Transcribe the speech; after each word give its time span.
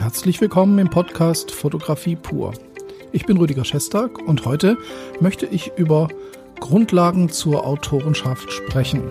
Herzlich 0.00 0.40
willkommen 0.40 0.78
im 0.78 0.88
Podcast 0.88 1.50
Fotografie 1.50 2.16
pur. 2.16 2.54
Ich 3.12 3.26
bin 3.26 3.36
Rüdiger 3.36 3.66
Schestag 3.66 4.18
und 4.18 4.46
heute 4.46 4.78
möchte 5.20 5.44
ich 5.44 5.72
über 5.76 6.08
Grundlagen 6.58 7.28
zur 7.28 7.66
Autorenschaft 7.66 8.50
sprechen. 8.50 9.02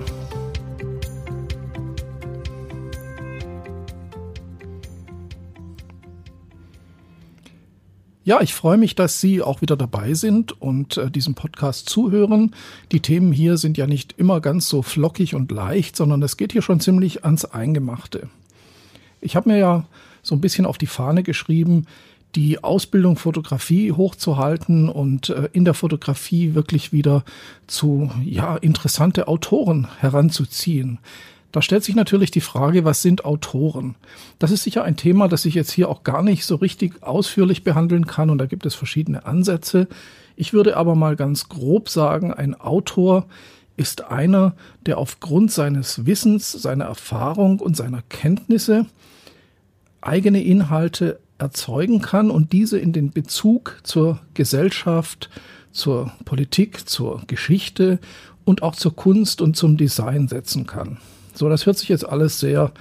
Ja, 8.24 8.42
ich 8.42 8.56
freue 8.56 8.79
mich, 8.79 8.96
dass 8.96 9.21
Sie 9.21 9.43
auch 9.43 9.61
wieder 9.61 9.78
dabei 9.78 10.15
sind 10.15 10.60
und 10.60 10.97
äh, 10.97 11.11
diesem 11.11 11.36
Podcast 11.36 11.87
zuhören. 11.87 12.56
Die 12.92 13.01
Themen 13.01 13.32
hier 13.32 13.57
sind 13.57 13.78
ja 13.78 13.86
nicht 13.86 14.15
immer 14.18 14.42
ganz 14.42 14.68
so 14.68 14.82
flockig 14.82 15.36
und 15.36 15.51
leicht, 15.51 15.96
sondern 15.96 16.24
es 16.24 16.36
geht 16.36 16.51
hier 16.51 16.64
schon 16.64 16.79
ziemlich 16.79 17.25
ans 17.25 17.46
Eingemachte. 17.46 18.28
Ich 19.21 19.36
habe 19.36 19.50
mir 19.50 19.60
ja 19.60 19.86
so 20.21 20.36
ein 20.36 20.41
bisschen 20.41 20.65
auf 20.65 20.78
die 20.78 20.87
Fahne 20.87 21.23
geschrieben, 21.23 21.86
die 22.36 22.64
Ausbildung 22.64 23.15
Fotografie 23.15 23.91
hochzuhalten 23.91 24.89
und 24.89 25.29
äh, 25.29 25.50
in 25.54 25.65
der 25.65 25.73
Fotografie 25.73 26.54
wirklich 26.54 26.91
wieder 26.91 27.23
zu 27.68 28.11
ja 28.24 28.55
interessante 28.57 29.27
Autoren 29.27 29.87
heranzuziehen. 30.00 31.00
Da 31.51 31.63
stellt 31.63 31.83
sich 31.83 31.96
natürlich 31.96 32.30
die 32.30 32.41
Frage, 32.41 32.86
was 32.86 33.02
sind 33.02 33.25
Autoren? 33.25 33.95
Das 34.38 34.52
ist 34.52 34.63
sicher 34.63 34.83
ein 34.83 34.97
Thema, 34.97 35.27
das 35.27 35.45
ich 35.45 35.55
jetzt 35.55 35.72
hier 35.72 35.89
auch 35.89 36.03
gar 36.03 36.22
nicht 36.22 36.45
so 36.45 36.55
richtig 36.55 37.02
ausführlich 37.02 37.63
behandeln 37.63 38.05
kann 38.05 38.30
und 38.30 38.38
da 38.38 38.45
gibt 38.45 38.67
es 38.67 38.75
verschiedene 38.75 39.25
Ansätze. 39.25 39.88
Ich 40.36 40.53
würde 40.53 40.77
aber 40.77 40.94
mal 40.94 41.16
ganz 41.16 41.49
grob 41.49 41.89
sagen, 41.89 42.31
ein 42.31 42.53
Autor 42.53 43.25
ist 43.77 44.05
einer, 44.05 44.53
der 44.86 44.99
aufgrund 44.99 45.52
seines 45.52 46.05
Wissens, 46.05 46.52
seiner 46.52 46.86
Erfahrung 46.86 47.59
und 47.59 47.75
seiner 47.75 48.03
Kenntnisse 48.03 48.85
eigene 50.02 50.44
Inhalte 50.44 51.19
erzeugen 51.38 52.02
kann 52.02 52.30
und 52.30 52.52
diese 52.53 52.80
in 52.80 52.94
den 52.94 53.11
Bezug 53.11 53.80
zur 53.83 54.19
Gesellschaft, 54.33 55.30
zur 55.72 56.11
Politik, 56.25 56.88
zur 56.88 57.22
Geschichte 57.28 58.00
und 58.45 58.64
auch 58.64 58.75
zur 58.75 58.95
Kunst 58.95 59.41
und 59.41 59.56
zum 59.56 59.78
Design 59.78 60.28
setzen 60.28 60.66
kann. 60.66 60.97
So, 61.33 61.50
das 61.50 61.66
hört 61.66 61.78
sich 61.78 61.89
jetzt 61.89 62.08
alles 62.08 62.39
sehr 62.39 62.72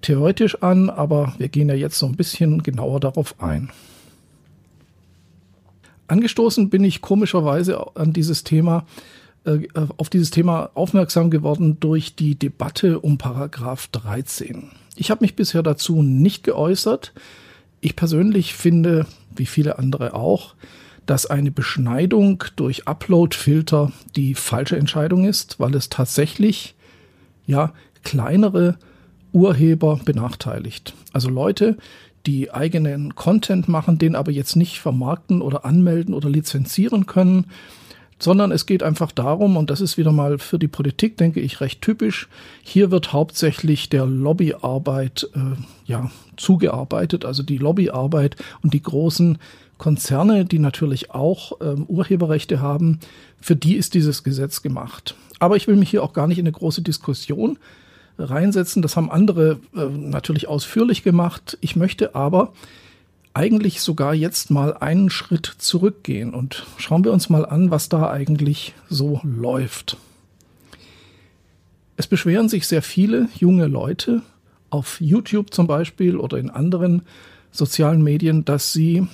theoretisch 0.00 0.62
an, 0.62 0.90
aber 0.90 1.34
wir 1.38 1.48
gehen 1.48 1.68
ja 1.68 1.74
jetzt 1.74 1.98
so 1.98 2.06
ein 2.06 2.16
bisschen 2.16 2.62
genauer 2.62 3.00
darauf 3.00 3.40
ein. 3.40 3.70
Angestoßen 6.08 6.68
bin 6.68 6.84
ich 6.84 7.00
komischerweise 7.00 7.96
an 7.96 8.12
dieses 8.12 8.44
Thema, 8.44 8.86
äh, 9.44 9.60
auf 9.96 10.10
dieses 10.10 10.30
Thema 10.30 10.70
aufmerksam 10.74 11.30
geworden 11.30 11.78
durch 11.80 12.14
die 12.16 12.34
Debatte 12.34 13.00
um 13.00 13.18
Paragraph 13.18 13.86
13. 13.88 14.70
Ich 14.96 15.10
habe 15.10 15.24
mich 15.24 15.36
bisher 15.36 15.62
dazu 15.62 16.02
nicht 16.02 16.44
geäußert. 16.44 17.12
Ich 17.80 17.96
persönlich 17.96 18.54
finde, 18.54 19.06
wie 19.34 19.46
viele 19.46 19.78
andere 19.78 20.14
auch, 20.14 20.54
dass 21.06 21.26
eine 21.26 21.50
Beschneidung 21.50 22.44
durch 22.56 22.86
Upload-Filter 22.86 23.92
die 24.14 24.34
falsche 24.34 24.76
Entscheidung 24.76 25.24
ist, 25.24 25.58
weil 25.58 25.74
es 25.74 25.88
tatsächlich 25.88 26.74
ja 27.46 27.72
kleinere 28.04 28.76
Urheber 29.32 29.98
benachteiligt. 30.04 30.94
Also 31.12 31.28
Leute, 31.28 31.76
die 32.26 32.52
eigenen 32.52 33.14
Content 33.14 33.68
machen, 33.68 33.98
den 33.98 34.14
aber 34.14 34.30
jetzt 34.30 34.54
nicht 34.54 34.78
vermarkten 34.78 35.42
oder 35.42 35.64
anmelden 35.64 36.14
oder 36.14 36.30
lizenzieren 36.30 37.06
können, 37.06 37.46
sondern 38.22 38.52
es 38.52 38.66
geht 38.66 38.84
einfach 38.84 39.10
darum, 39.10 39.56
und 39.56 39.68
das 39.68 39.80
ist 39.80 39.98
wieder 39.98 40.12
mal 40.12 40.38
für 40.38 40.58
die 40.58 40.68
Politik, 40.68 41.16
denke 41.16 41.40
ich, 41.40 41.60
recht 41.60 41.82
typisch, 41.82 42.28
hier 42.62 42.92
wird 42.92 43.12
hauptsächlich 43.12 43.88
der 43.88 44.06
Lobbyarbeit 44.06 45.28
äh, 45.34 45.60
ja, 45.86 46.08
zugearbeitet, 46.36 47.24
also 47.24 47.42
die 47.42 47.58
Lobbyarbeit 47.58 48.36
und 48.62 48.74
die 48.74 48.82
großen 48.82 49.38
Konzerne, 49.76 50.44
die 50.44 50.60
natürlich 50.60 51.10
auch 51.10 51.54
ähm, 51.60 51.84
Urheberrechte 51.88 52.60
haben, 52.60 53.00
für 53.40 53.56
die 53.56 53.74
ist 53.74 53.94
dieses 53.94 54.22
Gesetz 54.22 54.62
gemacht. 54.62 55.16
Aber 55.40 55.56
ich 55.56 55.66
will 55.66 55.74
mich 55.74 55.90
hier 55.90 56.04
auch 56.04 56.12
gar 56.12 56.28
nicht 56.28 56.38
in 56.38 56.46
eine 56.46 56.52
große 56.52 56.82
Diskussion 56.82 57.58
reinsetzen. 58.18 58.82
Das 58.82 58.96
haben 58.96 59.10
andere 59.10 59.58
äh, 59.74 59.86
natürlich 59.86 60.46
ausführlich 60.46 61.02
gemacht. 61.02 61.58
Ich 61.60 61.74
möchte 61.74 62.14
aber 62.14 62.52
eigentlich 63.34 63.80
sogar 63.80 64.14
jetzt 64.14 64.50
mal 64.50 64.76
einen 64.76 65.10
Schritt 65.10 65.46
zurückgehen 65.58 66.34
und 66.34 66.66
schauen 66.76 67.04
wir 67.04 67.12
uns 67.12 67.30
mal 67.30 67.46
an, 67.46 67.70
was 67.70 67.88
da 67.88 68.10
eigentlich 68.10 68.74
so 68.88 69.20
läuft. 69.22 69.96
Es 71.96 72.06
beschweren 72.06 72.48
sich 72.48 72.66
sehr 72.66 72.82
viele 72.82 73.28
junge 73.38 73.66
Leute 73.66 74.22
auf 74.70 75.00
YouTube 75.00 75.52
zum 75.52 75.66
Beispiel 75.66 76.16
oder 76.16 76.38
in 76.38 76.50
anderen 76.50 77.02
sozialen 77.50 78.02
Medien, 78.02 78.44
dass 78.44 78.72
sie 78.72 79.06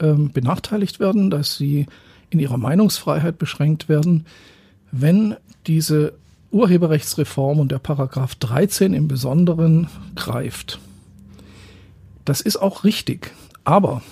ähm, 0.00 0.32
benachteiligt 0.32 1.00
werden, 1.00 1.30
dass 1.30 1.56
sie 1.56 1.86
in 2.30 2.38
ihrer 2.38 2.56
Meinungsfreiheit 2.56 3.38
beschränkt 3.38 3.88
werden, 3.88 4.26
wenn 4.90 5.36
diese 5.66 6.14
Urheberrechtsreform 6.50 7.60
und 7.60 7.72
der 7.72 7.78
Paragraph 7.78 8.34
13 8.36 8.94
im 8.94 9.08
Besonderen 9.08 9.88
greift. 10.16 10.80
Das 12.24 12.40
ist 12.40 12.56
auch 12.56 12.84
richtig, 12.84 13.32
aber 13.64 14.02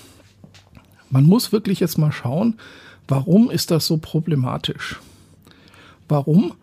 man 1.09 1.25
muss 1.25 1.51
wirklich 1.51 1.79
jetzt 1.79 1.97
mal 1.97 2.11
schauen, 2.11 2.55
warum 3.07 3.51
ist 3.51 3.71
das 3.71 3.85
so 3.85 3.97
problematisch? 3.97 4.99
Warum 6.07 6.53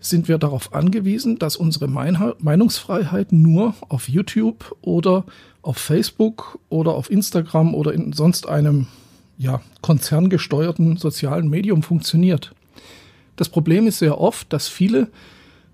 sind 0.00 0.28
wir 0.28 0.38
darauf 0.38 0.72
angewiesen, 0.72 1.38
dass 1.38 1.56
unsere 1.56 1.86
Meinungsfreiheit 1.88 3.32
nur 3.32 3.74
auf 3.88 4.08
YouTube 4.08 4.74
oder 4.80 5.24
auf 5.62 5.76
Facebook 5.76 6.58
oder 6.70 6.94
auf 6.94 7.10
Instagram 7.10 7.74
oder 7.74 7.92
in 7.92 8.12
sonst 8.14 8.48
einem 8.48 8.86
ja, 9.36 9.60
konzerngesteuerten 9.82 10.96
sozialen 10.96 11.48
Medium 11.48 11.82
funktioniert. 11.82 12.54
Das 13.36 13.48
Problem 13.48 13.86
ist 13.86 13.98
sehr 13.98 14.20
oft, 14.20 14.52
dass 14.52 14.68
viele 14.68 15.08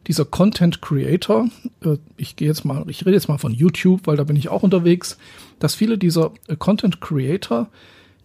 dieser 0.07 0.25
Content 0.25 0.83
Creator, 0.83 1.49
äh, 1.83 1.97
ich 2.17 2.37
gehe 2.37 2.49
jetzt 2.49 2.65
mal, 2.65 2.85
ich 2.89 3.05
rede 3.05 3.17
jetzt 3.17 3.29
mal 3.29 3.39
von 3.39 3.53
YouTube, 3.53 4.07
weil 4.07 4.17
da 4.17 4.25
bin 4.25 4.37
ich 4.37 4.49
auch 4.49 4.63
unterwegs, 4.63 5.19
dass 5.59 5.75
viele 5.75 5.99
dieser 5.99 6.33
äh, 6.49 6.57
Content 6.57 7.01
Creator 7.01 7.69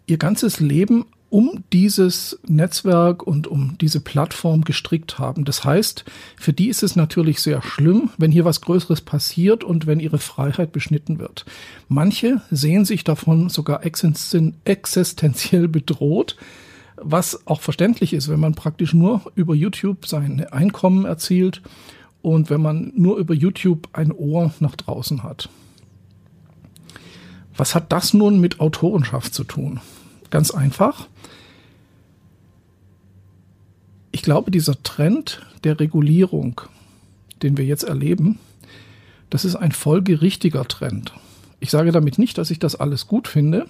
ihr 0.05 0.17
ganzes 0.17 0.59
Leben 0.59 1.05
um 1.31 1.63
dieses 1.71 2.39
Netzwerk 2.45 3.23
und 3.23 3.47
um 3.47 3.77
diese 3.79 4.01
Plattform 4.01 4.63
gestrickt 4.63 5.17
haben. 5.17 5.45
Das 5.45 5.63
heißt, 5.63 6.03
für 6.35 6.51
die 6.51 6.67
ist 6.67 6.83
es 6.83 6.97
natürlich 6.97 7.39
sehr 7.39 7.61
schlimm, 7.61 8.09
wenn 8.17 8.31
hier 8.31 8.43
was 8.43 8.59
Größeres 8.59 8.99
passiert 8.99 9.63
und 9.63 9.87
wenn 9.87 10.01
ihre 10.01 10.17
Freiheit 10.17 10.73
beschnitten 10.73 11.19
wird. 11.19 11.45
Manche 11.87 12.41
sehen 12.51 12.83
sich 12.83 13.05
davon 13.05 13.47
sogar 13.47 13.85
existenziell 13.85 15.69
bedroht, 15.69 16.35
was 17.03 17.47
auch 17.47 17.61
verständlich 17.61 18.13
ist, 18.13 18.29
wenn 18.29 18.39
man 18.39 18.55
praktisch 18.55 18.93
nur 18.93 19.21
über 19.35 19.55
YouTube 19.55 20.05
sein 20.05 20.45
Einkommen 20.51 21.05
erzielt 21.05 21.61
und 22.21 22.49
wenn 22.49 22.61
man 22.61 22.93
nur 22.95 23.17
über 23.17 23.33
YouTube 23.33 23.89
ein 23.93 24.11
Ohr 24.11 24.53
nach 24.59 24.75
draußen 24.75 25.23
hat. 25.23 25.49
Was 27.55 27.75
hat 27.75 27.91
das 27.91 28.13
nun 28.13 28.39
mit 28.39 28.59
Autorenschaft 28.59 29.33
zu 29.33 29.43
tun? 29.43 29.79
Ganz 30.29 30.51
einfach. 30.51 31.07
Ich 34.11 34.21
glaube, 34.21 34.51
dieser 34.51 34.81
Trend 34.83 35.41
der 35.63 35.79
Regulierung, 35.79 36.61
den 37.43 37.57
wir 37.57 37.65
jetzt 37.65 37.83
erleben, 37.83 38.39
das 39.29 39.45
ist 39.45 39.55
ein 39.55 39.71
folgerichtiger 39.71 40.67
Trend. 40.67 41.13
Ich 41.59 41.71
sage 41.71 41.91
damit 41.91 42.17
nicht, 42.17 42.37
dass 42.37 42.51
ich 42.51 42.59
das 42.59 42.75
alles 42.75 43.07
gut 43.07 43.27
finde, 43.27 43.67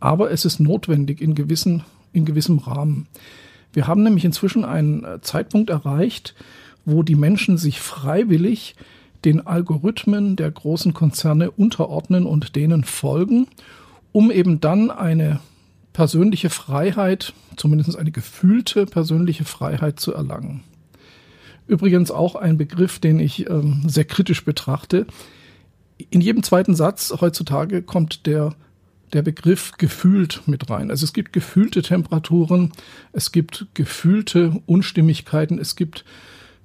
aber 0.00 0.30
es 0.30 0.44
ist 0.44 0.60
notwendig 0.60 1.20
in, 1.20 1.34
gewissen, 1.34 1.84
in 2.12 2.24
gewissem 2.24 2.58
Rahmen. 2.58 3.06
Wir 3.72 3.86
haben 3.86 4.02
nämlich 4.02 4.24
inzwischen 4.24 4.64
einen 4.64 5.04
äh, 5.04 5.20
Zeitpunkt 5.20 5.70
erreicht, 5.70 6.34
wo 6.84 7.02
die 7.02 7.16
Menschen 7.16 7.58
sich 7.58 7.80
freiwillig 7.80 8.74
den 9.24 9.46
Algorithmen 9.46 10.36
der 10.36 10.50
großen 10.50 10.94
Konzerne 10.94 11.50
unterordnen 11.50 12.24
und 12.24 12.56
denen 12.56 12.84
folgen, 12.84 13.46
um 14.12 14.30
eben 14.30 14.60
dann 14.60 14.90
eine 14.90 15.40
persönliche 15.92 16.50
Freiheit, 16.50 17.34
zumindest 17.56 17.98
eine 17.98 18.12
gefühlte 18.12 18.86
persönliche 18.86 19.44
Freiheit 19.44 19.98
zu 19.98 20.14
erlangen. 20.14 20.62
Übrigens 21.66 22.10
auch 22.10 22.34
ein 22.34 22.56
Begriff, 22.56 22.98
den 22.98 23.20
ich 23.20 23.50
ähm, 23.50 23.82
sehr 23.86 24.04
kritisch 24.04 24.44
betrachte. 24.44 25.06
In 26.10 26.20
jedem 26.20 26.42
zweiten 26.42 26.74
Satz 26.74 27.12
heutzutage 27.20 27.82
kommt 27.82 28.26
der, 28.26 28.54
der 29.12 29.22
Begriff 29.22 29.72
gefühlt 29.78 30.42
mit 30.46 30.68
rein. 30.70 30.90
Also 30.90 31.04
es 31.04 31.12
gibt 31.12 31.32
gefühlte 31.32 31.82
Temperaturen, 31.82 32.72
es 33.12 33.32
gibt 33.32 33.66
gefühlte 33.74 34.60
Unstimmigkeiten, 34.66 35.58
es 35.58 35.76
gibt 35.76 36.04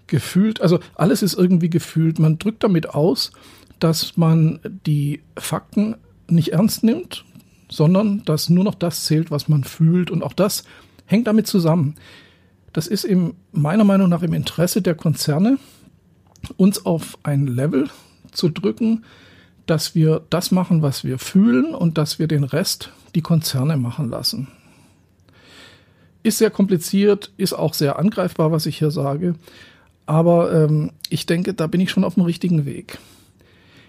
gefühlt, 0.07 0.62
also 0.62 0.80
alles 0.95 1.24
ist 1.24 1.34
irgendwie 1.34 1.69
gefühlt. 1.69 2.19
Man 2.19 2.40
drückt 2.40 2.63
damit 2.63 2.90
aus, 2.90 3.31
dass 3.80 4.18
man 4.18 4.60
die 4.86 5.22
Fakten 5.38 5.95
nicht 6.28 6.50
ernst 6.50 6.84
nimmt, 6.84 7.25
sondern 7.69 8.24
dass 8.25 8.50
nur 8.50 8.63
noch 8.63 8.75
das 8.75 9.06
zählt, 9.06 9.31
was 9.31 9.48
man 9.48 9.63
fühlt. 9.63 10.12
Und 10.12 10.24
auch 10.24 10.34
das 10.34 10.63
hängt 11.06 11.28
damit 11.28 11.48
zusammen. 11.48 11.95
Das 12.72 12.88
ist 12.88 13.04
im, 13.04 13.36
meiner 13.51 13.84
Meinung 13.84 14.10
nach 14.10 14.24
im 14.24 14.34
Interesse 14.34 14.81
der 14.81 14.95
Konzerne, 14.95 15.57
uns 16.57 16.86
auf 16.86 17.18
ein 17.24 17.48
Level 17.48 17.90
zu 18.31 18.50
drücken, 18.50 19.04
dass 19.65 19.95
wir 19.95 20.21
das 20.30 20.51
machen, 20.51 20.81
was 20.81 21.04
wir 21.04 21.19
fühlen 21.19 21.74
und 21.74 21.98
dass 21.98 22.19
wir 22.19 22.27
den 22.27 22.44
Rest 22.44 22.92
die 23.15 23.21
Konzerne 23.21 23.77
machen 23.77 24.10
lassen. 24.10 24.50
Ist 26.24 26.38
sehr 26.38 26.50
kompliziert, 26.50 27.31
ist 27.38 27.54
auch 27.54 27.74
sehr 27.74 28.00
angreifbar, 28.00 28.51
was 28.51 28.65
ich 28.65 28.77
hier 28.77 28.92
sage. 28.92 29.36
Aber 30.06 30.51
ähm, 30.54 30.92
ich 31.10 31.25
denke, 31.25 31.54
da 31.54 31.68
bin 31.68 31.81
ich 31.81 31.92
schon 31.92 32.04
auf 32.04 32.15
dem 32.15 32.24
richtigen 32.24 32.65
Weg. 32.65 32.98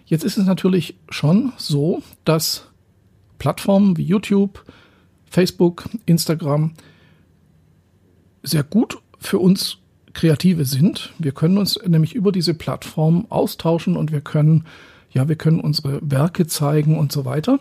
Jetzt 0.07 0.25
ist 0.25 0.37
es 0.37 0.47
natürlich 0.47 0.97
schon 1.09 1.53
so, 1.57 2.03
dass 2.25 2.67
Plattformen 3.39 3.97
wie 3.97 4.05
YouTube, 4.05 4.65
Facebook, 5.27 5.85
Instagram 6.07 6.73
sehr 8.43 8.63
gut 8.63 8.99
für 9.19 9.39
uns 9.39 9.79
Kreative 10.13 10.65
sind. 10.65 11.13
Wir 11.19 11.33
können 11.33 11.59
uns 11.59 11.79
nämlich 11.85 12.15
über 12.15 12.31
diese 12.31 12.55
Plattform 12.55 13.27
austauschen 13.31 13.97
und 13.97 14.13
wir 14.13 14.21
können, 14.21 14.65
ja, 15.15 15.29
wir 15.29 15.37
können 15.37 15.61
unsere 15.61 16.01
Werke 16.03 16.47
zeigen 16.47 16.99
und 16.99 17.13
so 17.13 17.25
weiter. 17.25 17.61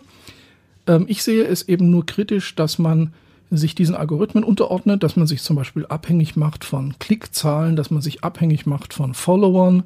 Ähm, 0.86 1.06
ich 1.08 1.22
sehe 1.22 1.44
es 1.44 1.66
eben 1.66 1.90
nur 1.90 2.04
kritisch, 2.04 2.54
dass 2.54 2.78
man 2.78 3.12
sich 3.50 3.74
diesen 3.74 3.94
Algorithmen 3.94 4.42
unterordnet, 4.42 5.02
dass 5.02 5.16
man 5.16 5.26
sich 5.26 5.42
zum 5.42 5.56
Beispiel 5.56 5.86
abhängig 5.86 6.36
macht 6.36 6.64
von 6.64 6.98
Klickzahlen, 6.98 7.76
dass 7.76 7.90
man 7.90 8.02
sich 8.02 8.24
abhängig 8.24 8.66
macht 8.66 8.92
von 8.92 9.14
Followern, 9.14 9.84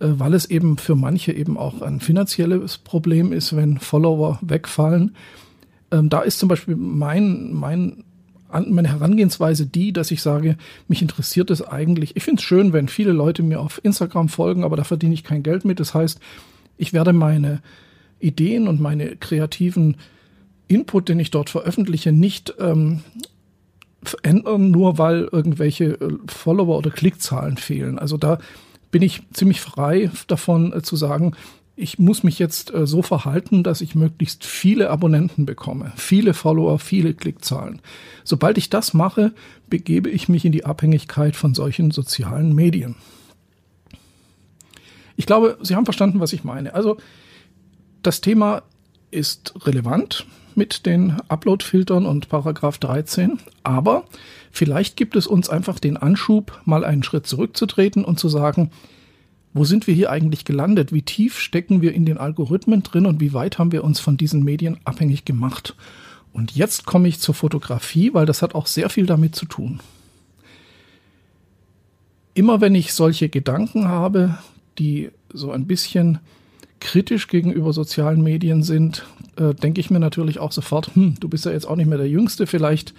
äh, 0.00 0.08
weil 0.08 0.34
es 0.34 0.46
eben 0.46 0.78
für 0.78 0.94
manche 0.94 1.32
eben 1.32 1.58
auch 1.58 1.82
ein 1.82 2.00
finanzielles 2.00 2.78
Problem 2.78 3.32
ist, 3.32 3.54
wenn 3.54 3.78
Follower 3.78 4.38
wegfallen. 4.40 5.14
Ähm, 5.90 6.08
da 6.08 6.22
ist 6.22 6.38
zum 6.38 6.48
Beispiel 6.48 6.76
mein, 6.76 7.52
mein 7.52 8.04
meine 8.68 8.88
Herangehensweise 8.88 9.66
die, 9.66 9.92
dass 9.92 10.12
ich 10.12 10.22
sage, 10.22 10.56
mich 10.86 11.02
interessiert 11.02 11.50
es 11.50 11.60
eigentlich. 11.60 12.14
Ich 12.14 12.22
finde 12.22 12.38
es 12.38 12.44
schön, 12.44 12.72
wenn 12.72 12.86
viele 12.86 13.10
Leute 13.10 13.42
mir 13.42 13.60
auf 13.60 13.80
Instagram 13.82 14.28
folgen, 14.28 14.62
aber 14.62 14.76
da 14.76 14.84
verdiene 14.84 15.12
ich 15.12 15.24
kein 15.24 15.42
Geld 15.42 15.64
mit. 15.64 15.80
Das 15.80 15.92
heißt, 15.92 16.20
ich 16.76 16.92
werde 16.92 17.12
meine 17.12 17.62
Ideen 18.20 18.68
und 18.68 18.80
meine 18.80 19.16
kreativen 19.16 19.96
Input, 20.68 21.08
den 21.08 21.20
ich 21.20 21.30
dort 21.30 21.50
veröffentliche, 21.50 22.12
nicht 22.12 22.54
ähm, 22.58 23.00
ändern, 24.22 24.70
nur 24.70 24.98
weil 24.98 25.28
irgendwelche 25.30 25.84
äh, 26.00 26.18
Follower 26.26 26.78
oder 26.78 26.90
Klickzahlen 26.90 27.56
fehlen. 27.56 27.98
Also 27.98 28.16
da 28.16 28.38
bin 28.90 29.02
ich 29.02 29.22
ziemlich 29.32 29.60
frei 29.60 30.10
davon 30.26 30.72
äh, 30.72 30.82
zu 30.82 30.96
sagen, 30.96 31.34
ich 31.76 31.98
muss 31.98 32.22
mich 32.22 32.38
jetzt 32.38 32.72
äh, 32.72 32.86
so 32.86 33.02
verhalten, 33.02 33.62
dass 33.62 33.80
ich 33.80 33.94
möglichst 33.94 34.44
viele 34.44 34.90
Abonnenten 34.90 35.44
bekomme, 35.44 35.92
viele 35.96 36.34
Follower, 36.34 36.78
viele 36.78 37.14
Klickzahlen. 37.14 37.80
Sobald 38.22 38.58
ich 38.58 38.70
das 38.70 38.94
mache, 38.94 39.32
begebe 39.68 40.08
ich 40.08 40.28
mich 40.28 40.44
in 40.44 40.52
die 40.52 40.64
Abhängigkeit 40.64 41.34
von 41.34 41.54
solchen 41.54 41.90
sozialen 41.90 42.54
Medien. 42.54 42.94
Ich 45.16 45.26
glaube, 45.26 45.58
Sie 45.62 45.76
haben 45.76 45.84
verstanden, 45.84 46.20
was 46.20 46.32
ich 46.32 46.44
meine. 46.44 46.74
Also 46.74 46.96
das 48.02 48.20
Thema 48.20 48.62
ist 49.10 49.54
relevant 49.66 50.26
mit 50.54 50.86
den 50.86 51.16
Upload-Filtern 51.28 52.06
und 52.06 52.28
Paragraph 52.28 52.78
13, 52.78 53.38
aber 53.62 54.04
vielleicht 54.50 54.96
gibt 54.96 55.16
es 55.16 55.26
uns 55.26 55.48
einfach 55.48 55.78
den 55.78 55.96
Anschub, 55.96 56.60
mal 56.64 56.84
einen 56.84 57.02
Schritt 57.02 57.26
zurückzutreten 57.26 58.04
und 58.04 58.18
zu 58.18 58.28
sagen, 58.28 58.70
wo 59.52 59.64
sind 59.64 59.86
wir 59.86 59.94
hier 59.94 60.10
eigentlich 60.10 60.44
gelandet? 60.44 60.92
Wie 60.92 61.02
tief 61.02 61.38
stecken 61.38 61.80
wir 61.80 61.94
in 61.94 62.04
den 62.04 62.18
Algorithmen 62.18 62.82
drin 62.82 63.06
und 63.06 63.20
wie 63.20 63.32
weit 63.32 63.58
haben 63.58 63.72
wir 63.72 63.84
uns 63.84 64.00
von 64.00 64.16
diesen 64.16 64.42
Medien 64.42 64.78
abhängig 64.84 65.24
gemacht? 65.24 65.76
Und 66.32 66.56
jetzt 66.56 66.84
komme 66.84 67.06
ich 67.06 67.20
zur 67.20 67.34
Fotografie, 67.34 68.12
weil 68.12 68.26
das 68.26 68.42
hat 68.42 68.56
auch 68.56 68.66
sehr 68.66 68.90
viel 68.90 69.06
damit 69.06 69.36
zu 69.36 69.46
tun. 69.46 69.80
Immer 72.34 72.60
wenn 72.60 72.74
ich 72.74 72.92
solche 72.92 73.28
Gedanken 73.28 73.86
habe, 73.86 74.36
die 74.78 75.10
so 75.32 75.50
ein 75.50 75.66
bisschen 75.66 76.18
kritisch 76.80 77.28
gegenüber 77.28 77.72
sozialen 77.72 78.22
Medien 78.22 78.62
sind, 78.62 79.06
äh, 79.36 79.54
denke 79.54 79.80
ich 79.80 79.90
mir 79.90 80.00
natürlich 80.00 80.38
auch 80.38 80.52
sofort, 80.52 80.94
hm, 80.94 81.14
du 81.18 81.28
bist 81.28 81.44
ja 81.44 81.52
jetzt 81.52 81.66
auch 81.66 81.76
nicht 81.76 81.88
mehr 81.88 81.98
der 81.98 82.08
Jüngste, 82.08 82.46
vielleicht 82.46 82.94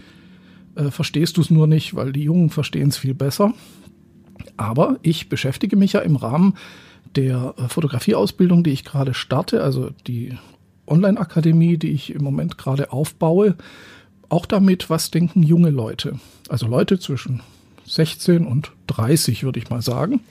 äh, 0.75 0.91
verstehst 0.91 1.37
du 1.37 1.41
es 1.41 1.49
nur 1.49 1.67
nicht, 1.67 1.95
weil 1.95 2.11
die 2.11 2.23
Jungen 2.23 2.49
verstehen 2.49 2.89
es 2.89 2.97
viel 2.97 3.13
besser. 3.13 3.53
Aber 4.57 4.97
ich 5.01 5.29
beschäftige 5.29 5.75
mich 5.75 5.93
ja 5.93 6.01
im 6.01 6.15
Rahmen 6.15 6.55
der 7.15 7.53
äh, 7.57 7.67
Fotografieausbildung, 7.67 8.63
die 8.63 8.71
ich 8.71 8.83
gerade 8.83 9.13
starte, 9.13 9.63
also 9.63 9.91
die 10.07 10.33
Online-Akademie, 10.87 11.77
die 11.77 11.91
ich 11.91 12.13
im 12.13 12.23
Moment 12.23 12.57
gerade 12.57 12.91
aufbaue, 12.91 13.55
auch 14.29 14.45
damit, 14.45 14.89
was 14.89 15.11
denken 15.11 15.43
junge 15.43 15.69
Leute. 15.69 16.19
Also 16.49 16.67
Leute 16.67 16.99
zwischen 16.99 17.41
16 17.85 18.45
und 18.45 18.71
30, 18.87 19.43
würde 19.43 19.59
ich 19.59 19.69
mal 19.69 19.81
sagen. 19.81 20.21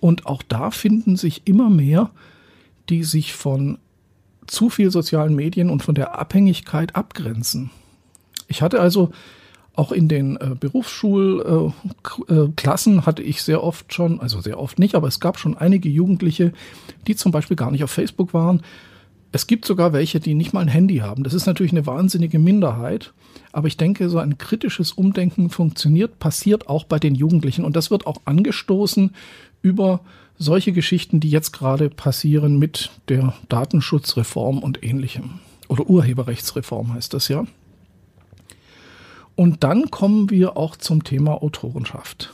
Und 0.00 0.26
auch 0.26 0.42
da 0.42 0.70
finden 0.70 1.16
sich 1.16 1.42
immer 1.44 1.70
mehr, 1.70 2.10
die 2.88 3.04
sich 3.04 3.34
von 3.34 3.78
zu 4.46 4.70
viel 4.70 4.90
sozialen 4.90 5.34
Medien 5.34 5.68
und 5.70 5.82
von 5.82 5.94
der 5.94 6.18
Abhängigkeit 6.18 6.96
abgrenzen. 6.96 7.70
Ich 8.46 8.62
hatte 8.62 8.80
also 8.80 9.10
auch 9.74 9.92
in 9.92 10.08
den 10.08 10.36
äh, 10.36 10.56
Berufsschulklassen 10.58 12.98
äh, 12.98 13.02
hatte 13.02 13.22
ich 13.22 13.42
sehr 13.42 13.62
oft 13.62 13.92
schon, 13.94 14.20
also 14.20 14.40
sehr 14.40 14.58
oft 14.58 14.80
nicht, 14.80 14.96
aber 14.96 15.06
es 15.06 15.20
gab 15.20 15.38
schon 15.38 15.56
einige 15.56 15.88
Jugendliche, 15.88 16.52
die 17.06 17.14
zum 17.14 17.30
Beispiel 17.30 17.56
gar 17.56 17.70
nicht 17.70 17.84
auf 17.84 17.92
Facebook 17.92 18.34
waren. 18.34 18.62
Es 19.30 19.46
gibt 19.46 19.66
sogar 19.66 19.92
welche, 19.92 20.18
die 20.18 20.34
nicht 20.34 20.52
mal 20.52 20.62
ein 20.62 20.68
Handy 20.68 20.96
haben. 20.96 21.22
Das 21.22 21.34
ist 21.34 21.46
natürlich 21.46 21.70
eine 21.70 21.86
wahnsinnige 21.86 22.40
Minderheit. 22.40 23.12
Aber 23.52 23.68
ich 23.68 23.76
denke, 23.76 24.08
so 24.08 24.18
ein 24.18 24.38
kritisches 24.38 24.92
Umdenken 24.92 25.50
funktioniert, 25.50 26.18
passiert 26.18 26.68
auch 26.68 26.84
bei 26.84 26.98
den 26.98 27.14
Jugendlichen. 27.14 27.64
Und 27.64 27.76
das 27.76 27.90
wird 27.90 28.06
auch 28.06 28.20
angestoßen 28.24 29.14
über 29.62 30.00
solche 30.38 30.72
Geschichten, 30.72 31.20
die 31.20 31.30
jetzt 31.30 31.52
gerade 31.52 31.90
passieren 31.90 32.58
mit 32.58 32.90
der 33.08 33.34
Datenschutzreform 33.48 34.58
und 34.58 34.84
ähnlichem. 34.84 35.40
Oder 35.68 35.88
Urheberrechtsreform 35.88 36.94
heißt 36.94 37.12
das 37.12 37.28
ja. 37.28 37.44
Und 39.34 39.62
dann 39.62 39.90
kommen 39.90 40.30
wir 40.30 40.56
auch 40.56 40.76
zum 40.76 41.04
Thema 41.04 41.42
Autorenschaft. 41.42 42.32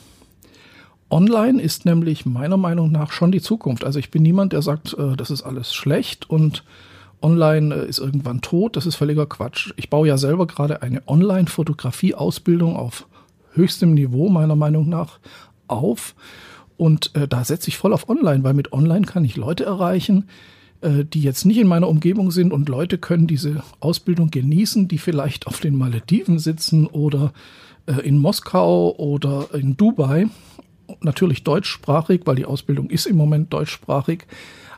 Online 1.10 1.60
ist 1.60 1.84
nämlich 1.84 2.24
meiner 2.24 2.56
Meinung 2.56 2.90
nach 2.90 3.12
schon 3.12 3.30
die 3.30 3.42
Zukunft. 3.42 3.84
Also 3.84 3.98
ich 3.98 4.10
bin 4.10 4.22
niemand, 4.22 4.52
der 4.52 4.62
sagt, 4.62 4.94
äh, 4.94 5.16
das 5.16 5.30
ist 5.30 5.42
alles 5.42 5.74
schlecht 5.74 6.28
und 6.30 6.64
online 7.20 7.74
äh, 7.74 7.88
ist 7.88 7.98
irgendwann 7.98 8.40
tot. 8.40 8.76
Das 8.76 8.86
ist 8.86 8.96
völliger 8.96 9.26
Quatsch. 9.26 9.72
Ich 9.76 9.90
baue 9.90 10.08
ja 10.08 10.16
selber 10.16 10.46
gerade 10.46 10.82
eine 10.82 11.02
Online-Fotografie-Ausbildung 11.06 12.76
auf 12.76 13.06
höchstem 13.52 13.94
Niveau 13.94 14.28
meiner 14.28 14.56
Meinung 14.56 14.88
nach 14.88 15.18
auf. 15.68 16.14
Und 16.76 17.14
äh, 17.14 17.28
da 17.28 17.44
setze 17.44 17.68
ich 17.68 17.76
voll 17.76 17.92
auf 17.92 18.08
Online, 18.08 18.42
weil 18.44 18.54
mit 18.54 18.72
Online 18.72 19.06
kann 19.06 19.24
ich 19.24 19.36
Leute 19.36 19.64
erreichen, 19.64 20.24
äh, 20.80 21.04
die 21.04 21.22
jetzt 21.22 21.44
nicht 21.44 21.58
in 21.58 21.66
meiner 21.66 21.88
Umgebung 21.88 22.30
sind 22.30 22.52
und 22.52 22.68
Leute 22.68 22.98
können 22.98 23.26
diese 23.26 23.62
Ausbildung 23.80 24.30
genießen, 24.30 24.88
die 24.88 24.98
vielleicht 24.98 25.46
auf 25.46 25.60
den 25.60 25.76
Malediven 25.76 26.38
sitzen 26.38 26.86
oder 26.86 27.32
äh, 27.86 28.00
in 28.00 28.18
Moskau 28.18 28.94
oder 28.96 29.48
in 29.54 29.76
Dubai. 29.76 30.26
Natürlich 31.00 31.44
deutschsprachig, 31.44 32.22
weil 32.24 32.36
die 32.36 32.44
Ausbildung 32.44 32.90
ist 32.90 33.06
im 33.06 33.16
Moment 33.16 33.52
deutschsprachig. 33.52 34.26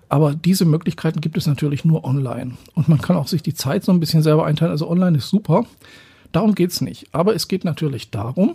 Aber 0.09 0.35
diese 0.35 0.65
Möglichkeiten 0.65 1.21
gibt 1.21 1.37
es 1.37 1.47
natürlich 1.47 1.85
nur 1.85 2.05
online. 2.05 2.53
Und 2.75 2.89
man 2.89 3.01
kann 3.01 3.17
auch 3.17 3.27
sich 3.27 3.43
die 3.43 3.55
Zeit 3.55 3.85
so 3.85 3.91
ein 3.91 3.99
bisschen 3.99 4.23
selber 4.23 4.47
einteilen. 4.47 4.71
Also 4.71 4.89
online 4.89 5.19
ist 5.19 5.29
super. 5.29 5.67
Darum 6.31 6.55
geht 6.55 6.71
es 6.71 6.81
nicht. 6.81 7.09
Aber 7.13 7.35
es 7.35 7.49
geht 7.49 7.65
natürlich 7.65 8.11
darum, 8.11 8.55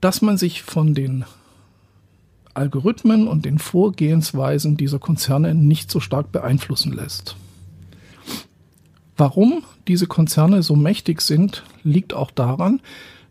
dass 0.00 0.22
man 0.22 0.38
sich 0.38 0.62
von 0.62 0.94
den 0.94 1.24
Algorithmen 2.58 3.28
und 3.28 3.44
den 3.44 3.58
Vorgehensweisen 3.58 4.76
dieser 4.76 4.98
Konzerne 4.98 5.54
nicht 5.54 5.90
so 5.90 6.00
stark 6.00 6.32
beeinflussen 6.32 6.92
lässt. 6.92 7.36
Warum 9.16 9.62
diese 9.88 10.06
Konzerne 10.06 10.62
so 10.62 10.76
mächtig 10.76 11.22
sind, 11.22 11.64
liegt 11.82 12.14
auch 12.14 12.30
daran, 12.30 12.80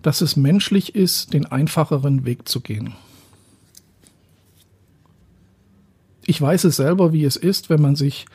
dass 0.01 0.21
es 0.21 0.35
menschlich 0.35 0.95
ist, 0.95 1.33
den 1.33 1.45
einfacheren 1.45 2.25
Weg 2.25 2.47
zu 2.47 2.61
gehen. 2.61 2.93
Ich 6.25 6.41
weiß 6.41 6.65
es 6.65 6.75
selber, 6.75 7.13
wie 7.13 7.23
es 7.23 7.37
ist, 7.37 7.69
wenn 7.69 7.81
man 7.81 7.95
sich 7.95 8.25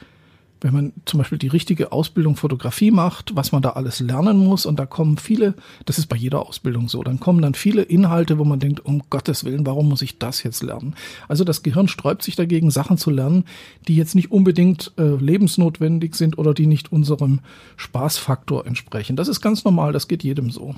wenn 0.63 0.73
man 0.73 0.93
zum 1.05 1.19
Beispiel 1.19 1.39
die 1.39 1.49
richtige 1.49 1.93
Ausbildung 1.93 2.37
Fotografie 2.37 2.91
macht, 2.91 3.35
was 3.35 3.53
man 3.53 3.63
da 3.63 3.71
alles 3.71 4.01
lernen 4.01 4.39
muss. 4.39 4.65
Und 4.65 4.79
da 4.79 4.87
kommen 4.87 5.19
viele, 5.19 5.55
das 5.87 5.99
ist 5.99 6.07
bei 6.07 6.17
jeder 6.17 6.47
Ausbildung 6.47 6.89
so, 6.89 7.03
dann 7.03 7.21
kommen 7.21 7.43
dann 7.43 7.55
viele 7.55 7.83
Inhalte, 7.83 8.39
wo 8.39 8.45
man 8.45 8.61
denkt, 8.61 8.85
um 8.85 9.03
Gottes 9.11 9.45
Willen, 9.45 9.67
warum 9.67 9.89
muss 9.89 10.03
ich 10.03 10.19
das 10.19 10.43
jetzt 10.43 10.63
lernen? 10.63 10.95
Also 11.29 11.45
das 11.45 11.63
Gehirn 11.63 11.89
sträubt 11.89 12.23
sich 12.23 12.37
dagegen, 12.37 12.71
Sachen 12.71 12.97
zu 12.97 13.11
lernen, 13.11 13.45
die 13.89 13.97
jetzt 13.97 14.15
nicht 14.15 14.31
unbedingt 14.31 14.93
äh, 14.99 15.17
lebensnotwendig 15.17 16.15
sind 16.15 16.39
oder 16.39 16.55
die 16.55 16.67
nicht 16.67 16.93
unserem 16.93 17.41
Spaßfaktor 17.77 18.67
entsprechen. 18.67 19.17
Das 19.17 19.29
ist 19.29 19.41
ganz 19.41 19.65
normal, 19.65 19.93
das 19.93 20.09
geht 20.09 20.23
jedem 20.23 20.51
so. 20.51 20.75